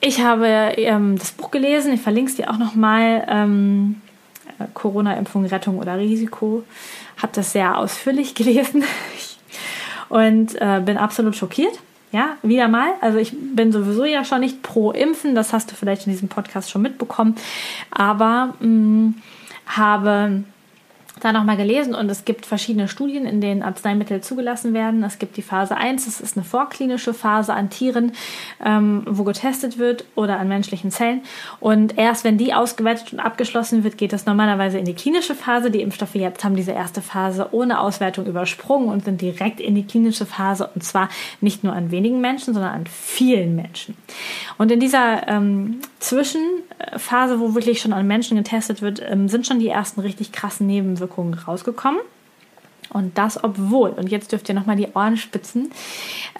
[0.00, 3.26] ich habe ähm, das Buch gelesen, ich verlinke es dir auch nochmal.
[3.28, 4.00] Ähm,
[4.58, 6.64] äh, Corona-Impfung, Rettung oder Risiko.
[7.16, 8.84] Habe das sehr ausführlich gelesen
[10.08, 11.78] und äh, bin absolut schockiert.
[12.12, 12.88] Ja, wieder mal.
[13.00, 16.28] Also ich bin sowieso ja schon nicht pro Impfen, das hast du vielleicht in diesem
[16.28, 17.36] Podcast schon mitbekommen,
[17.92, 19.14] aber mh, mm,
[19.66, 20.42] habe
[21.20, 25.04] da nochmal gelesen und es gibt verschiedene Studien, in denen Arzneimittel zugelassen werden.
[25.04, 28.12] Es gibt die Phase 1, das ist eine vorklinische Phase an Tieren,
[28.64, 31.22] ähm, wo getestet wird oder an menschlichen Zellen.
[31.60, 35.70] Und erst wenn die ausgewertet und abgeschlossen wird, geht es normalerweise in die klinische Phase.
[35.70, 39.86] Die Impfstoffe jetzt haben diese erste Phase ohne Auswertung übersprungen und sind direkt in die
[39.86, 41.08] klinische Phase und zwar
[41.40, 43.96] nicht nur an wenigen Menschen, sondern an vielen Menschen.
[44.58, 49.58] Und in dieser ähm, Zwischenphase, wo wirklich schon an Menschen getestet wird, ähm, sind schon
[49.58, 52.00] die ersten richtig krassen Nebenwirkungen Nebenwirkungen rausgekommen.
[52.92, 55.70] Und das obwohl, und jetzt dürft ihr nochmal die Ohren spitzen,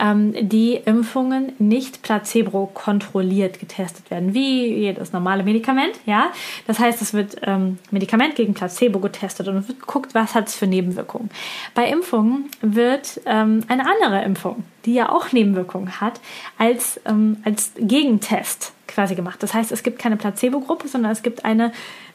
[0.00, 5.92] ähm, die Impfungen nicht placebo-kontrolliert getestet werden, wie jedes normale Medikament.
[6.06, 6.32] Ja,
[6.66, 10.56] Das heißt, es wird ähm, Medikament gegen Placebo getestet und wird geguckt, was hat es
[10.56, 11.30] für Nebenwirkungen.
[11.76, 16.20] Bei Impfungen wird ähm, eine andere Impfung, die ja auch Nebenwirkungen hat,
[16.58, 19.40] als, ähm, als Gegentest quasi gemacht.
[19.40, 21.70] Das heißt, es gibt keine Placebo-Gruppe, sondern es gibt eine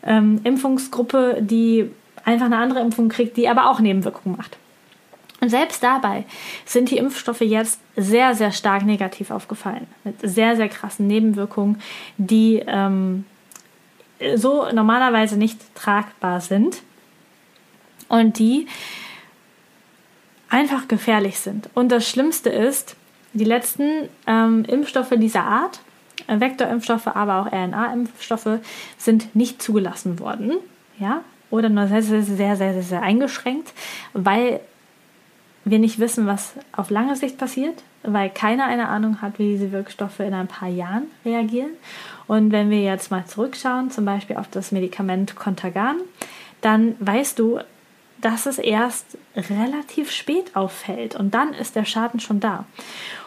[0.05, 1.89] ähm, Impfungsgruppe, die
[2.25, 4.57] einfach eine andere Impfung kriegt, die aber auch Nebenwirkungen macht.
[5.41, 6.25] Und selbst dabei
[6.65, 9.87] sind die Impfstoffe jetzt sehr, sehr stark negativ aufgefallen.
[10.03, 11.81] Mit sehr, sehr krassen Nebenwirkungen,
[12.17, 13.25] die ähm,
[14.35, 16.81] so normalerweise nicht tragbar sind
[18.07, 18.67] und die
[20.49, 21.69] einfach gefährlich sind.
[21.73, 22.95] Und das Schlimmste ist,
[23.33, 25.81] die letzten ähm, Impfstoffe dieser Art,
[26.27, 28.59] Vektorimpfstoffe, aber auch RNA-Impfstoffe,
[28.97, 30.53] sind nicht zugelassen worden.
[30.97, 33.73] Ja, oder nur sehr, sehr, sehr, sehr, sehr eingeschränkt,
[34.13, 34.59] weil
[35.65, 39.71] wir nicht wissen, was auf lange Sicht passiert, weil keiner eine Ahnung hat, wie diese
[39.71, 41.71] Wirkstoffe in ein paar Jahren reagieren.
[42.27, 45.97] Und wenn wir jetzt mal zurückschauen, zum Beispiel auf das Medikament Contagan,
[46.61, 47.59] dann weißt du,
[48.21, 52.65] dass es erst relativ spät auffällt und dann ist der Schaden schon da.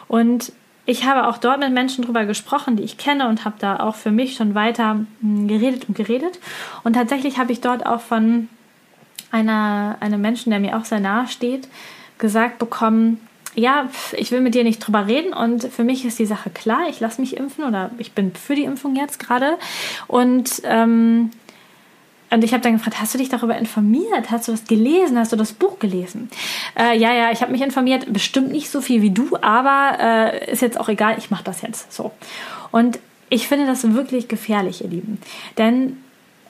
[0.07, 0.51] Und
[0.89, 3.93] ich habe auch dort mit Menschen drüber gesprochen, die ich kenne und habe da auch
[3.93, 6.39] für mich schon weiter hm, geredet und geredet.
[6.83, 8.49] Und tatsächlich habe ich dort auch von
[9.29, 11.67] einer, einem Menschen, der mir auch sehr nahe steht,
[12.17, 13.19] gesagt bekommen,
[13.53, 16.87] ja, ich will mit dir nicht drüber reden und für mich ist die Sache klar,
[16.89, 19.57] ich lasse mich impfen oder ich bin für die Impfung jetzt gerade
[20.07, 21.29] und ähm,
[22.31, 24.29] und ich habe dann gefragt, hast du dich darüber informiert?
[24.29, 25.17] Hast du das gelesen?
[25.17, 26.29] Hast du das Buch gelesen?
[26.77, 28.11] Äh, ja, ja, ich habe mich informiert.
[28.11, 31.15] Bestimmt nicht so viel wie du, aber äh, ist jetzt auch egal.
[31.17, 32.11] Ich mache das jetzt so.
[32.71, 35.19] Und ich finde das wirklich gefährlich, ihr Lieben.
[35.57, 35.97] Denn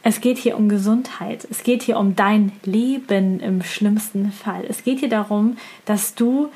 [0.03, 1.45] es geht hier um Gesundheit.
[1.49, 4.63] Es geht hier um dein Leben im schlimmsten Fall.
[4.67, 6.49] Es geht hier darum, dass du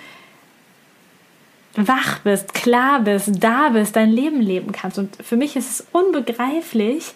[1.75, 4.99] wach bist, klar bist, da bist, dein Leben leben kannst.
[4.99, 7.13] Und für mich ist es unbegreiflich,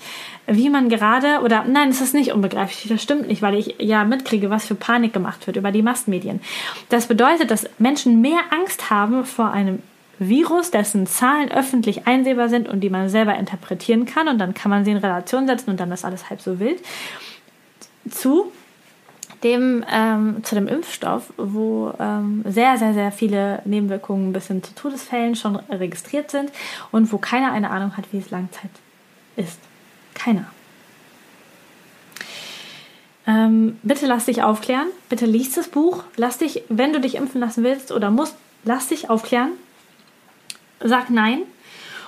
[0.48, 4.04] wie man gerade, oder nein, es ist nicht unbegreiflich, das stimmt nicht, weil ich ja
[4.04, 6.42] mitkriege, was für Panik gemacht wird über die Massenmedien.
[6.90, 9.84] Das bedeutet, dass Menschen mehr Angst haben vor einem
[10.20, 14.72] Virus, dessen Zahlen öffentlich einsehbar sind und die man selber interpretieren kann und dann kann
[14.72, 16.82] man sie in Relation setzen und dann ist alles halb so wild,
[18.10, 18.52] zu
[19.44, 24.74] dem, ähm, zu dem Impfstoff, wo ähm, sehr, sehr, sehr viele Nebenwirkungen bis hin zu
[24.74, 26.52] Todesfällen schon registriert sind
[26.92, 28.72] und wo keiner eine Ahnung hat, wie es Langzeit
[29.36, 29.60] ist.
[30.14, 30.46] Keiner.
[33.28, 34.88] Ähm, bitte lass dich aufklären.
[35.10, 36.04] Bitte liest das Buch.
[36.16, 39.52] Lass dich, wenn du dich impfen lassen willst oder musst, lass dich aufklären.
[40.80, 41.42] Sag nein.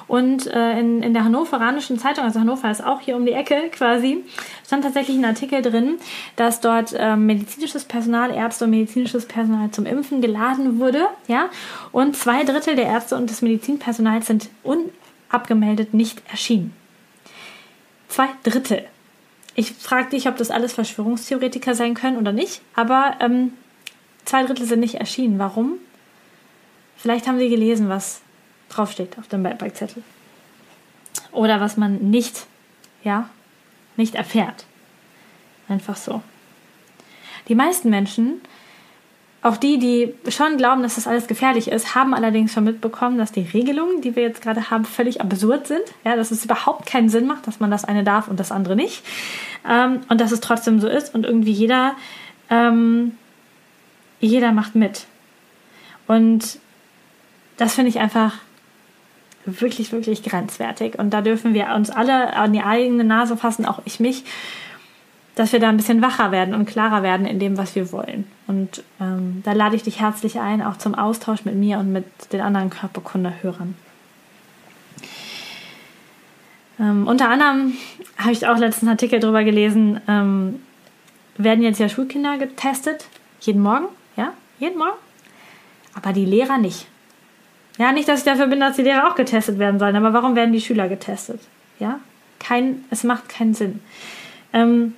[0.10, 3.70] Und äh, in, in der Hannoveranischen Zeitung, also Hannover ist auch hier um die Ecke
[3.72, 4.26] quasi,
[4.66, 6.00] stand tatsächlich ein Artikel drin,
[6.36, 11.06] dass dort äh, medizinisches Personal, Ärzte und medizinisches Personal zum Impfen geladen wurde.
[11.28, 11.52] Ja?
[11.92, 16.74] Und zwei Drittel der Ärzte und des Medizinpersonals sind unabgemeldet nicht erschienen.
[18.08, 18.86] Zwei Drittel.
[19.54, 23.54] Ich frage dich, ob das alles Verschwörungstheoretiker sein können oder nicht, aber ähm,
[24.26, 25.38] zwei Drittel sind nicht erschienen.
[25.38, 25.74] Warum?
[26.98, 28.22] Vielleicht haben sie gelesen, was
[28.70, 30.04] draufsteht auf dem Bikezettel.
[31.32, 32.46] Oder was man nicht,
[33.04, 33.30] ja,
[33.98, 34.66] nicht erfährt.
[35.68, 36.22] Einfach so.
[37.48, 38.42] Die meisten Menschen,
[39.42, 43.32] auch die, die schon glauben, dass das alles gefährlich ist, haben allerdings schon mitbekommen, dass
[43.32, 45.84] die Regelungen, die wir jetzt gerade haben, völlig absurd sind.
[46.04, 48.76] Ja, dass es überhaupt keinen Sinn macht, dass man das eine darf und das andere
[48.76, 49.04] nicht.
[49.68, 51.96] Ähm, und dass es trotzdem so ist und irgendwie jeder,
[52.50, 53.18] ähm,
[54.20, 55.06] jeder macht mit.
[56.08, 56.60] Und
[57.58, 58.40] das finde ich einfach
[59.62, 60.98] wirklich, wirklich grenzwertig.
[60.98, 64.24] Und da dürfen wir uns alle an die eigene Nase fassen, auch ich mich,
[65.36, 68.26] dass wir da ein bisschen wacher werden und klarer werden in dem, was wir wollen.
[68.48, 72.06] Und ähm, da lade ich dich herzlich ein, auch zum Austausch mit mir und mit
[72.34, 73.76] den anderen Körperkunde-Hörern.
[76.80, 77.74] Ähm, unter anderem
[78.18, 80.62] habe ich auch letztens einen Artikel darüber gelesen, ähm,
[81.38, 83.08] werden jetzt ja Schulkinder getestet,
[83.40, 83.86] jeden Morgen,
[84.18, 84.98] ja, jeden Morgen,
[85.94, 86.88] aber die Lehrer nicht.
[87.80, 90.36] Ja, nicht, dass ich dafür bin, dass die Lehrer auch getestet werden sollen, aber warum
[90.36, 91.40] werden die Schüler getestet?
[91.80, 92.02] Ja,
[92.38, 93.80] kein, es macht keinen Sinn.
[94.52, 94.96] Ähm,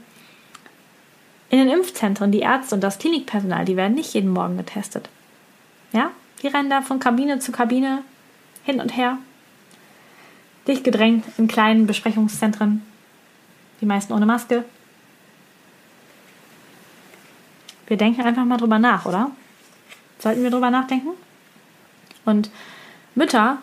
[1.51, 5.09] in den Impfzentren, die Ärzte und das Klinikpersonal, die werden nicht jeden Morgen getestet.
[5.91, 6.09] Ja?
[6.41, 7.99] Die rennen da von Kabine zu Kabine
[8.63, 9.19] hin und her.
[10.67, 12.81] Dicht gedrängt in kleinen Besprechungszentren.
[13.79, 14.63] Die meisten ohne Maske.
[17.85, 19.29] Wir denken einfach mal drüber nach, oder?
[20.17, 21.09] Sollten wir drüber nachdenken?
[22.25, 22.49] Und
[23.15, 23.57] Mütter,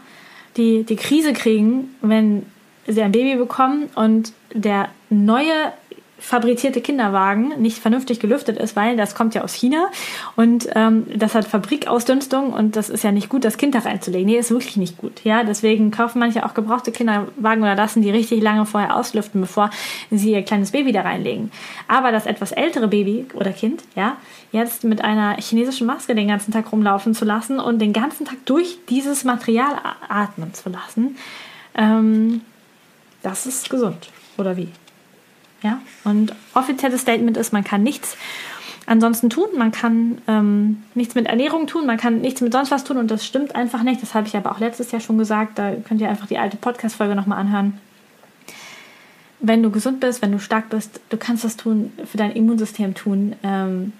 [0.57, 2.47] die die Krise kriegen, wenn
[2.87, 5.73] sie ein Baby bekommen und der neue
[6.19, 9.89] fabrizierte Kinderwagen nicht vernünftig gelüftet ist, weil das kommt ja aus China
[10.37, 14.27] und ähm, das hat Fabrikausdünstung und das ist ja nicht gut, das Kind da reinzulegen.
[14.27, 15.25] Nee, ist wirklich nicht gut.
[15.25, 19.71] Ja, deswegen kaufen manche auch gebrauchte Kinderwagen oder lassen die richtig lange vorher auslüften, bevor
[20.11, 21.53] sie ihr kleines Baby da reinlegen.
[21.87, 24.17] Aber das etwas ältere Baby oder Kind, ja,
[24.51, 28.45] jetzt mit einer chinesischen Maske den ganzen Tag rumlaufen zu lassen und den ganzen Tag
[28.45, 29.79] durch dieses Material
[30.09, 31.17] atmen zu lassen,
[31.77, 32.41] ähm,
[33.23, 34.09] das ist gesund.
[34.37, 34.69] Oder wie?
[35.62, 35.81] Ja?
[36.05, 38.16] Und offizielles Statement ist, man kann nichts
[38.88, 39.49] ansonsten tun.
[39.57, 43.11] Man kann ähm, nichts mit Ernährung tun, man kann nichts mit sonst was tun und
[43.11, 44.03] das stimmt einfach nicht.
[44.03, 45.59] Das habe ich aber auch letztes Jahr schon gesagt.
[45.59, 47.79] Da könnt ihr einfach die alte Podcast-Folge nochmal anhören.
[49.40, 52.94] Wenn du gesund bist, wenn du stark bist, du kannst das tun, für dein Immunsystem
[52.94, 53.37] tun.
[53.42, 53.92] Ähm,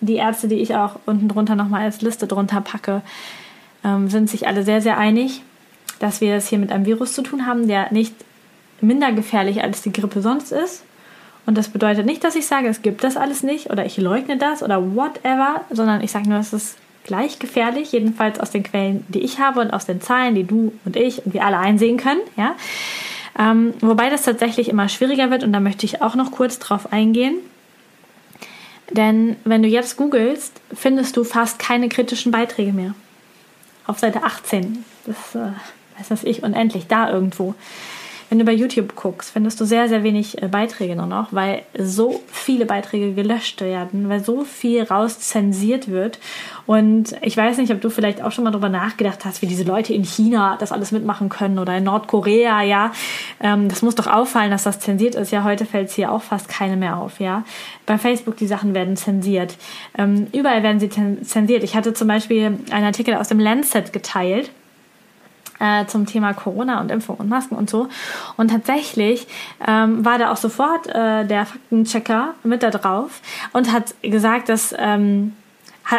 [0.00, 3.02] die Ärzte, die ich auch unten drunter nochmal als Liste drunter packe,
[3.84, 5.42] ähm, sind sich alle sehr, sehr einig,
[5.98, 8.14] dass wir es hier mit einem Virus zu tun haben, der nicht
[8.82, 10.84] minder gefährlich als die Grippe sonst ist.
[11.44, 14.36] Und das bedeutet nicht, dass ich sage, es gibt das alles nicht oder ich leugne
[14.36, 19.04] das oder whatever, sondern ich sage nur, es ist gleich gefährlich, jedenfalls aus den Quellen,
[19.08, 21.96] die ich habe und aus den Zahlen, die du und ich und wir alle einsehen
[21.96, 22.20] können.
[22.36, 22.54] Ja?
[23.38, 26.92] Ähm, wobei das tatsächlich immer schwieriger wird und da möchte ich auch noch kurz drauf
[26.92, 27.36] eingehen.
[28.90, 32.94] Denn wenn du jetzt googelst, findest du fast keine kritischen Beiträge mehr.
[33.86, 34.84] Auf Seite 18.
[35.06, 35.52] Das äh,
[35.98, 37.54] weiß das ich unendlich, da irgendwo.
[38.32, 41.64] Wenn du bei YouTube guckst, findest du sehr, sehr wenig äh, Beiträge nur noch, weil
[41.76, 46.18] so viele Beiträge gelöscht werden, weil so viel rauszensiert wird.
[46.64, 49.64] Und ich weiß nicht, ob du vielleicht auch schon mal darüber nachgedacht hast, wie diese
[49.64, 52.92] Leute in China das alles mitmachen können oder in Nordkorea, ja.
[53.38, 55.30] Ähm, das muss doch auffallen, dass das zensiert ist.
[55.30, 57.44] Ja, heute fällt es hier auch fast keine mehr auf, ja.
[57.84, 59.58] Bei Facebook, die Sachen werden zensiert.
[59.98, 61.64] Ähm, überall werden sie zensiert.
[61.64, 64.50] Ich hatte zum Beispiel einen Artikel aus dem Lancet geteilt
[65.62, 67.88] äh, zum Thema Corona und Impfung und Masken und so.
[68.36, 69.28] Und tatsächlich
[69.66, 73.20] ähm, war da auch sofort äh, der Faktenchecker mit da drauf
[73.52, 75.34] und hat gesagt, dass ähm,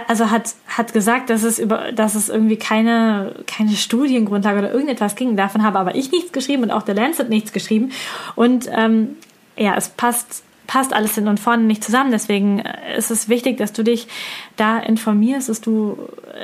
[0.07, 5.15] also hat, hat gesagt, dass es über, dass es irgendwie keine, keine Studiengrundlage oder irgendetwas
[5.15, 5.35] ging.
[5.35, 7.91] Davon habe aber ich nichts geschrieben und auch der Lancet nichts geschrieben.
[8.35, 9.17] Und ähm,
[9.57, 12.11] ja, es passt, passt alles hin und vorne nicht zusammen.
[12.11, 14.07] Deswegen äh, ist es wichtig, dass du dich
[14.55, 15.97] da informierst, dass du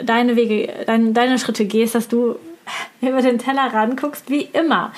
[0.04, 2.36] deine Wege, dein, deine Schritte gehst, dass du
[3.02, 4.92] über den Teller ranguckst, wie immer.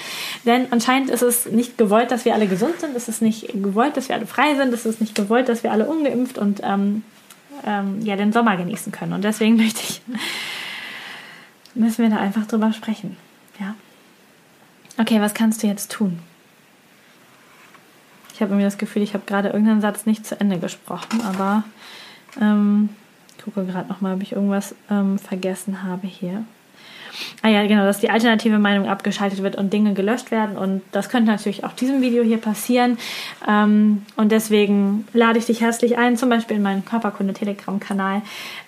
[0.45, 3.97] Denn anscheinend ist es nicht gewollt, dass wir alle gesund sind, es ist nicht gewollt,
[3.97, 7.03] dass wir alle frei sind, es ist nicht gewollt, dass wir alle ungeimpft und ähm,
[7.65, 9.13] ähm, ja, den Sommer genießen können.
[9.13, 10.01] Und deswegen möchte ich,
[11.75, 13.17] müssen wir da einfach drüber sprechen.
[13.59, 13.75] Ja.
[14.97, 16.19] Okay, was kannst du jetzt tun?
[18.33, 21.63] Ich habe irgendwie das Gefühl, ich habe gerade irgendeinen Satz nicht zu Ende gesprochen, aber
[22.41, 22.89] ähm,
[23.37, 26.43] ich gucke gerade nochmal, ob ich irgendwas ähm, vergessen habe hier.
[27.41, 30.57] Ah ja, genau, dass die alternative Meinung abgeschaltet wird und Dinge gelöscht werden.
[30.57, 32.97] Und das könnte natürlich auch diesem Video hier passieren.
[33.47, 38.21] Ähm, und deswegen lade ich dich herzlich ein, zum Beispiel in meinen Körperkunde-Telegram-Kanal.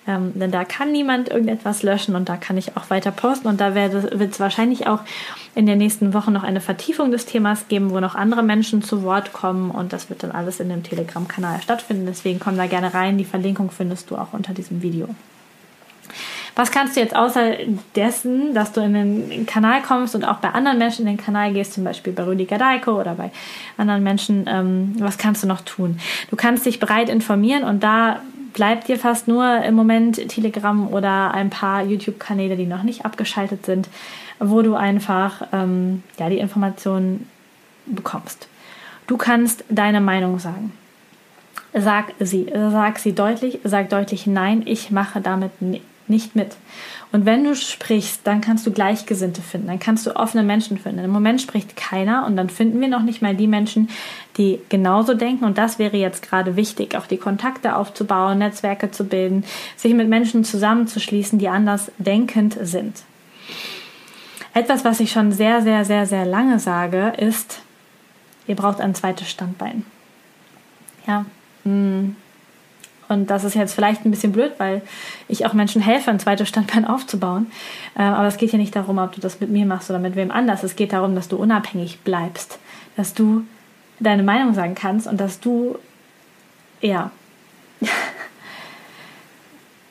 [0.06, 3.48] Ähm, denn da kann niemand irgendetwas löschen und da kann ich auch weiter posten.
[3.48, 5.00] Und da wird es wahrscheinlich auch
[5.54, 9.02] in den nächsten Wochen noch eine Vertiefung des Themas geben, wo noch andere Menschen zu
[9.02, 9.70] Wort kommen.
[9.70, 12.06] Und das wird dann alles in dem Telegram-Kanal stattfinden.
[12.06, 13.18] Deswegen komm da gerne rein.
[13.18, 15.08] Die Verlinkung findest du auch unter diesem Video.
[16.56, 17.54] Was kannst du jetzt außer
[17.96, 21.52] dessen, dass du in den Kanal kommst und auch bei anderen Menschen in den Kanal
[21.52, 23.32] gehst, zum Beispiel bei Rüdiger Daiko oder bei
[23.76, 25.98] anderen Menschen, ähm, was kannst du noch tun?
[26.30, 28.20] Du kannst dich breit informieren und da
[28.52, 33.66] bleibt dir fast nur im Moment Telegram oder ein paar YouTube-Kanäle, die noch nicht abgeschaltet
[33.66, 33.88] sind,
[34.38, 37.28] wo du einfach ähm, ja, die Informationen
[37.84, 38.48] bekommst.
[39.08, 40.72] Du kannst deine Meinung sagen.
[41.76, 45.50] Sag sie, sag sie deutlich, sag deutlich nein, ich mache damit
[46.08, 46.56] nicht mit.
[47.12, 51.04] Und wenn du sprichst, dann kannst du Gleichgesinnte finden, dann kannst du offene Menschen finden.
[51.04, 53.88] Im Moment spricht keiner und dann finden wir noch nicht mal die Menschen,
[54.36, 55.44] die genauso denken.
[55.44, 59.44] Und das wäre jetzt gerade wichtig, auch die Kontakte aufzubauen, Netzwerke zu bilden,
[59.76, 63.02] sich mit Menschen zusammenzuschließen, die anders denkend sind.
[64.52, 67.60] Etwas, was ich schon sehr, sehr, sehr, sehr lange sage, ist,
[68.46, 69.84] ihr braucht ein zweites Standbein.
[71.06, 71.26] Ja.
[71.64, 72.16] Mm.
[73.08, 74.82] Und das ist jetzt vielleicht ein bisschen blöd, weil
[75.28, 77.50] ich auch Menschen helfe, ein zweites Standbein aufzubauen.
[77.96, 80.16] Äh, aber es geht ja nicht darum, ob du das mit mir machst oder mit
[80.16, 80.62] wem anders.
[80.62, 82.58] Es geht darum, dass du unabhängig bleibst,
[82.96, 83.44] dass du
[84.00, 85.78] deine Meinung sagen kannst und dass du,
[86.80, 87.10] ja,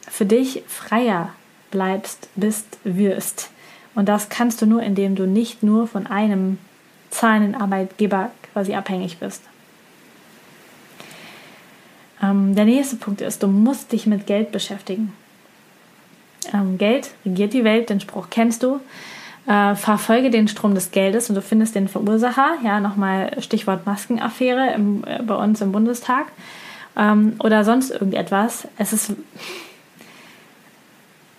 [0.09, 1.30] für dich freier
[1.72, 3.49] bleibst, bist, wirst.
[3.95, 6.57] Und das kannst du nur, indem du nicht nur von einem
[7.09, 9.41] zahlenden Arbeitgeber quasi abhängig bist.
[12.24, 15.14] Ähm, der nächste Punkt ist, du musst dich mit Geld beschäftigen.
[16.54, 18.80] Ähm, Geld regiert die Welt, den Spruch kennst du.
[19.46, 22.58] Äh, verfolge den Strom des Geldes und du findest den Verursacher.
[22.64, 26.28] Ja, nochmal Stichwort Maskenaffäre im, äh, bei uns im Bundestag
[26.96, 28.68] ähm, oder sonst irgendetwas.
[28.78, 29.14] Es ist.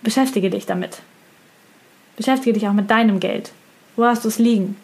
[0.03, 1.01] Beschäftige dich damit.
[2.15, 3.51] Beschäftige dich auch mit deinem Geld.
[3.95, 4.77] Wo hast du es liegen?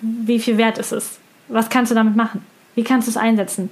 [0.00, 1.18] Wie viel wert ist es?
[1.48, 2.44] Was kannst du damit machen?
[2.76, 3.70] Wie kannst du es einsetzen?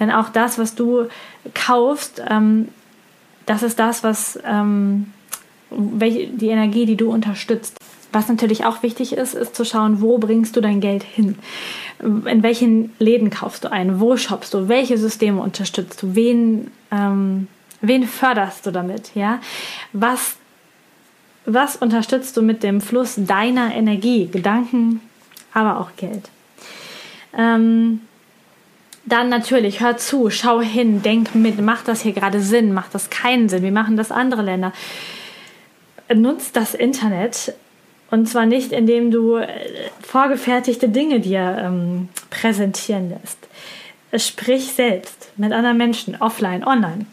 [0.00, 1.08] Denn auch das, was du
[1.52, 2.68] kaufst, ähm,
[3.44, 5.12] das ist das, was ähm,
[5.70, 7.76] welche, die Energie, die du unterstützt.
[8.12, 11.36] Was natürlich auch wichtig ist, ist zu schauen, wo bringst du dein Geld hin?
[12.00, 14.00] In welchen Läden kaufst du ein?
[14.00, 14.68] Wo shoppst du?
[14.68, 16.14] Welche Systeme unterstützt du?
[16.14, 17.48] Wen, ähm,
[17.82, 19.10] wen förderst du damit?
[19.14, 19.40] Ja?
[19.92, 20.36] Was
[21.46, 25.00] was unterstützt du mit dem Fluss deiner Energie, Gedanken,
[25.52, 26.30] aber auch Geld?
[27.36, 28.00] Ähm,
[29.06, 33.10] dann natürlich, hör zu, schau hin, denk mit, macht das hier gerade Sinn, macht das
[33.10, 34.72] keinen Sinn, wie machen das andere Länder?
[36.12, 37.54] Nutzt das Internet
[38.10, 39.48] und zwar nicht, indem du äh,
[40.00, 43.38] vorgefertigte Dinge dir ähm, präsentieren lässt.
[44.24, 47.06] Sprich selbst mit anderen Menschen, offline, online.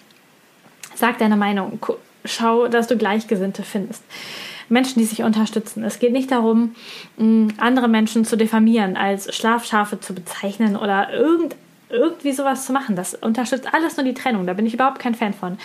[0.94, 1.80] Sag deine Meinung,
[2.26, 4.04] schau, dass du Gleichgesinnte findest.
[4.70, 5.84] Menschen, die sich unterstützen.
[5.84, 6.76] Es geht nicht darum,
[7.58, 11.56] andere Menschen zu diffamieren, als Schlafschafe zu bezeichnen oder irgend,
[11.92, 12.96] irgendwie sowas zu machen.
[12.96, 14.46] Das unterstützt alles nur die Trennung.
[14.46, 15.58] Da bin ich überhaupt kein Fan von.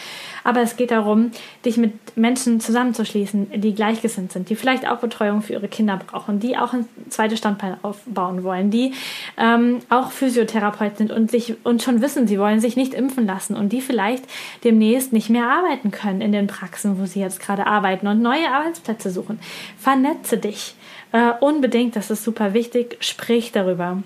[0.45, 1.31] Aber es geht darum,
[1.65, 6.41] dich mit Menschen zusammenzuschließen, die gleichgesinnt sind, die vielleicht auch Betreuung für ihre Kinder brauchen,
[6.41, 8.93] die auch ein zweites Standbein aufbauen wollen, die
[9.37, 13.57] ähm, auch Physiotherapeut sind und sich und schon wissen, sie wollen sich nicht impfen lassen
[13.57, 14.25] und die vielleicht
[14.65, 18.51] demnächst nicht mehr arbeiten können in den Praxen, wo sie jetzt gerade arbeiten und neue
[18.51, 19.39] Arbeitsplätze suchen.
[19.79, 20.75] Vernetze dich.
[21.13, 22.97] Äh, unbedingt, das ist super wichtig.
[23.01, 24.03] Sprich darüber.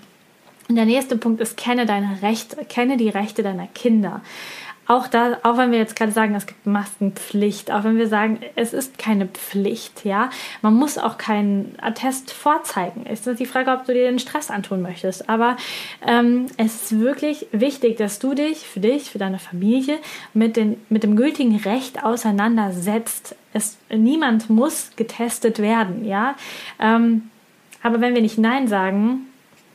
[0.71, 4.21] Und der nächste Punkt ist, kenne deine Rechte, kenne die Rechte deiner Kinder.
[4.87, 8.39] Auch da, auch wenn wir jetzt gerade sagen, es gibt Maskenpflicht, auch wenn wir sagen,
[8.55, 10.29] es ist keine Pflicht, ja,
[10.61, 13.05] man muss auch keinen Attest vorzeigen.
[13.05, 15.27] Es ist die Frage, ob du dir den Stress antun möchtest.
[15.27, 15.57] Aber
[16.07, 19.97] ähm, es ist wirklich wichtig, dass du dich für dich, für deine Familie
[20.33, 23.35] mit, den, mit dem gültigen Recht auseinandersetzt.
[23.51, 26.35] Es, niemand muss getestet werden, ja.
[26.79, 27.23] Ähm,
[27.83, 29.27] aber wenn wir nicht Nein sagen,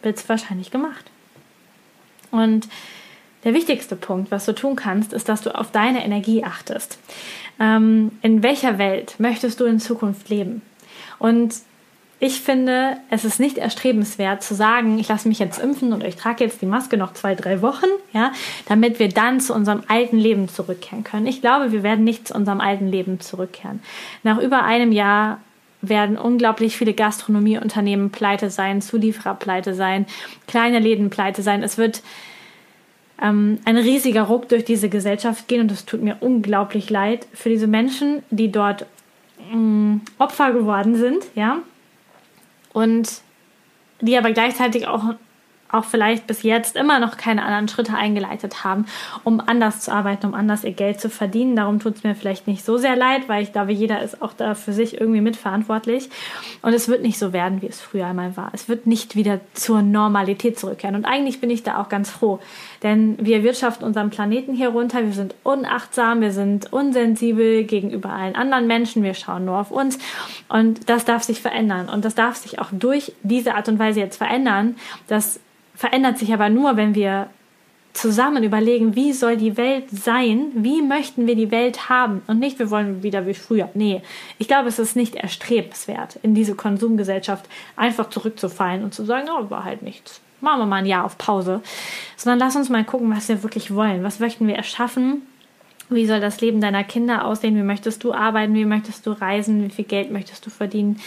[0.07, 1.04] wird es wahrscheinlich gemacht.
[2.30, 2.68] Und
[3.44, 6.98] der wichtigste Punkt, was du tun kannst, ist, dass du auf deine Energie achtest.
[7.61, 10.62] Ähm, in welcher Welt möchtest du in Zukunft leben?
[11.18, 11.54] Und
[12.18, 16.16] ich finde, es ist nicht erstrebenswert zu sagen, ich lasse mich jetzt impfen und ich
[16.16, 18.32] trage jetzt die Maske noch zwei, drei Wochen, ja,
[18.68, 21.26] damit wir dann zu unserem alten Leben zurückkehren können.
[21.26, 23.82] Ich glaube, wir werden nicht zu unserem alten Leben zurückkehren.
[24.22, 25.40] Nach über einem Jahr
[25.83, 30.07] werden unglaublich viele Gastronomieunternehmen pleite sein, Zulieferer pleite sein,
[30.47, 31.62] kleine Läden pleite sein.
[31.62, 32.03] Es wird
[33.20, 37.49] ähm, ein riesiger Ruck durch diese Gesellschaft gehen und es tut mir unglaublich leid für
[37.49, 38.87] diese Menschen, die dort
[39.53, 41.59] ähm, Opfer geworden sind, ja,
[42.72, 43.20] und
[44.01, 45.14] die aber gleichzeitig auch
[45.70, 48.86] auch vielleicht bis jetzt immer noch keine anderen Schritte eingeleitet haben,
[49.24, 51.56] um anders zu arbeiten, um anders ihr Geld zu verdienen.
[51.56, 54.32] Darum tut es mir vielleicht nicht so sehr leid, weil ich glaube, jeder ist auch
[54.32, 56.08] da für sich irgendwie mitverantwortlich.
[56.62, 58.50] Und es wird nicht so werden, wie es früher einmal war.
[58.52, 60.96] Es wird nicht wieder zur Normalität zurückkehren.
[60.96, 62.40] Und eigentlich bin ich da auch ganz froh,
[62.83, 65.05] denn wir wirtschaften unseren Planeten hier runter.
[65.05, 69.03] Wir sind unachtsam, wir sind unsensibel gegenüber allen anderen Menschen.
[69.03, 69.99] Wir schauen nur auf uns.
[70.49, 71.89] Und das darf sich verändern.
[71.89, 74.77] Und das darf sich auch durch diese Art und Weise jetzt verändern,
[75.09, 75.41] dass
[75.74, 77.29] verändert sich aber nur, wenn wir
[77.97, 82.59] zusammen überlegen, wie soll die Welt sein, wie möchten wir die Welt haben und nicht,
[82.59, 83.70] wir wollen wieder wie früher.
[83.74, 84.03] Nee,
[84.39, 89.51] ich glaube, es ist nicht erstrebenswert, in diese Konsumgesellschaft einfach zurückzufallen und zu sagen, oh,
[89.51, 90.20] war halt nichts.
[90.41, 91.62] Machen wir mal ein Jahr auf Pause.
[92.16, 94.03] Sondern lass uns mal gucken, was wir wirklich wollen.
[94.03, 95.22] Was möchten wir erschaffen?
[95.89, 97.57] Wie soll das Leben deiner Kinder aussehen?
[97.57, 98.55] Wie möchtest du arbeiten?
[98.55, 99.64] Wie möchtest du reisen?
[99.64, 101.01] Wie viel Geld möchtest du verdienen?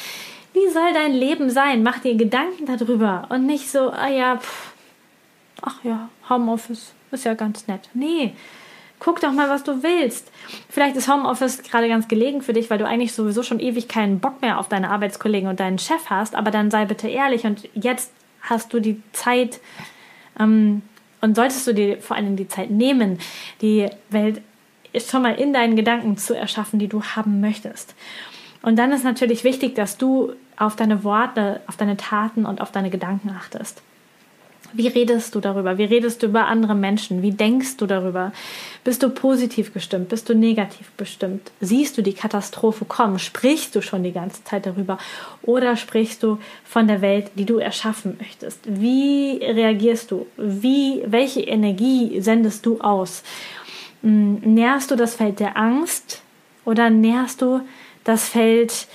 [0.53, 1.83] Wie soll dein Leben sein?
[1.83, 4.73] Mach dir Gedanken darüber und nicht so, ah ja, pff,
[5.61, 7.89] ach ja, Homeoffice ist ja ganz nett.
[7.93, 8.33] Nee,
[8.99, 10.31] guck doch mal, was du willst.
[10.69, 14.19] Vielleicht ist Homeoffice gerade ganz gelegen für dich, weil du eigentlich sowieso schon ewig keinen
[14.19, 17.67] Bock mehr auf deine Arbeitskollegen und deinen Chef hast, aber dann sei bitte ehrlich und
[17.73, 18.11] jetzt
[18.41, 19.59] hast du die Zeit
[20.39, 20.81] ähm,
[21.21, 23.19] und solltest du dir vor allem die Zeit nehmen,
[23.61, 24.41] die Welt
[24.97, 27.95] schon mal in deinen Gedanken zu erschaffen, die du haben möchtest.
[28.61, 32.71] Und dann ist natürlich wichtig, dass du auf deine Worte, auf deine Taten und auf
[32.71, 33.81] deine Gedanken achtest.
[34.73, 35.77] Wie redest du darüber?
[35.77, 37.21] Wie redest du über andere Menschen?
[37.21, 38.31] Wie denkst du darüber?
[38.83, 40.09] Bist du positiv gestimmt?
[40.09, 41.51] Bist du negativ bestimmt?
[41.59, 43.19] Siehst du die Katastrophe kommen?
[43.19, 44.97] Sprichst du schon die ganze Zeit darüber?
[45.41, 48.59] Oder sprichst du von der Welt, die du erschaffen möchtest?
[48.65, 50.27] Wie reagierst du?
[50.37, 53.23] Wie, welche Energie sendest du aus?
[54.01, 56.21] Hm, nährst du das Feld der Angst
[56.65, 57.61] oder nährst du
[58.03, 58.87] das Feld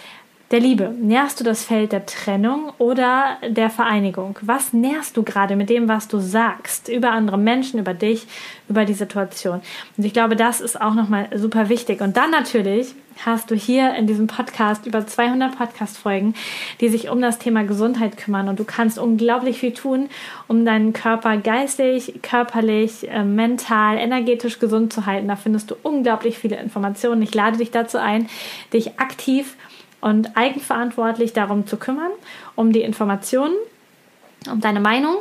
[0.54, 0.94] der Liebe?
[1.00, 4.38] Nährst du das Feld der Trennung oder der Vereinigung?
[4.40, 8.28] Was nährst du gerade mit dem, was du sagst über andere Menschen, über dich,
[8.68, 9.62] über die Situation?
[9.96, 12.00] Und ich glaube, das ist auch nochmal super wichtig.
[12.00, 12.94] Und dann natürlich
[13.26, 16.34] hast du hier in diesem Podcast über 200 Podcast-Folgen,
[16.80, 18.48] die sich um das Thema Gesundheit kümmern.
[18.48, 20.08] Und du kannst unglaublich viel tun,
[20.46, 25.26] um deinen Körper geistig, körperlich, äh, mental, energetisch gesund zu halten.
[25.26, 27.22] Da findest du unglaublich viele Informationen.
[27.22, 28.28] Ich lade dich dazu ein,
[28.72, 29.56] dich aktiv
[30.04, 32.10] und eigenverantwortlich darum zu kümmern,
[32.56, 33.54] um die Informationen,
[34.52, 35.16] um deine Meinung,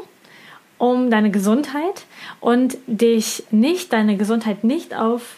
[0.77, 2.03] um deine Gesundheit
[2.41, 5.37] und dich nicht, deine Gesundheit nicht auf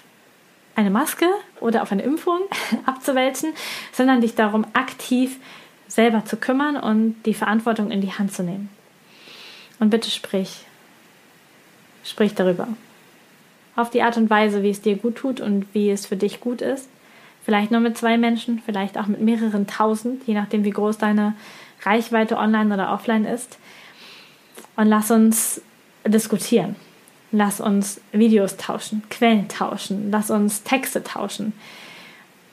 [0.74, 1.28] eine Maske
[1.60, 2.40] oder auf eine Impfung
[2.88, 3.54] abzuwälzen,
[3.92, 5.38] sondern dich darum aktiv
[5.88, 8.72] selber zu kümmern und die Verantwortung in die Hand zu nehmen.
[9.80, 10.62] Und bitte sprich.
[12.04, 12.68] Sprich darüber.
[13.76, 16.40] Auf die Art und Weise, wie es dir gut tut und wie es für dich
[16.40, 16.90] gut ist.
[17.46, 21.36] Vielleicht nur mit zwei Menschen, vielleicht auch mit mehreren tausend, je nachdem, wie groß deine
[21.84, 23.60] Reichweite online oder offline ist.
[24.76, 25.62] Und lass uns
[26.08, 26.76] diskutieren.
[27.32, 31.54] Lass uns Videos tauschen, Quellen tauschen, lass uns Texte tauschen.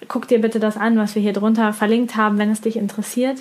[0.08, 3.38] Guck dir bitte das an, was wir hier drunter verlinkt haben, wenn es dich interessiert.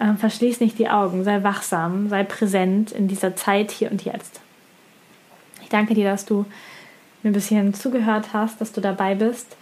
[0.00, 4.40] Ähm, verschließ nicht die Augen, sei wachsam, sei präsent in dieser Zeit hier und jetzt.
[5.62, 6.46] Ich danke dir, dass du
[7.22, 9.56] mir ein bisschen zugehört hast, dass du dabei bist.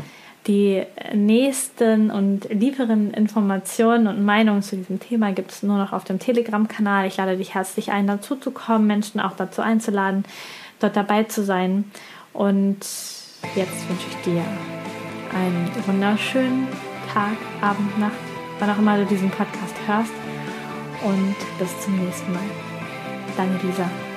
[0.47, 0.82] Die
[1.12, 6.18] nächsten und lieberen Informationen und Meinungen zu diesem Thema gibt es nur noch auf dem
[6.18, 7.07] Telegram-Kanal.
[7.07, 10.24] Ich lade dich herzlich ein, dazu zu kommen, Menschen auch dazu einzuladen,
[10.80, 11.91] dort dabei zu sein.
[12.32, 12.80] Und
[13.55, 14.43] jetzt wünsche ich dir
[15.34, 16.68] einen wunderschönen
[17.12, 18.12] Tag, Abend, Nacht,
[18.59, 20.12] wann auch immer du diesen Podcast hörst.
[21.03, 22.43] Und bis zum nächsten Mal.
[23.36, 24.10] Deine Lisa.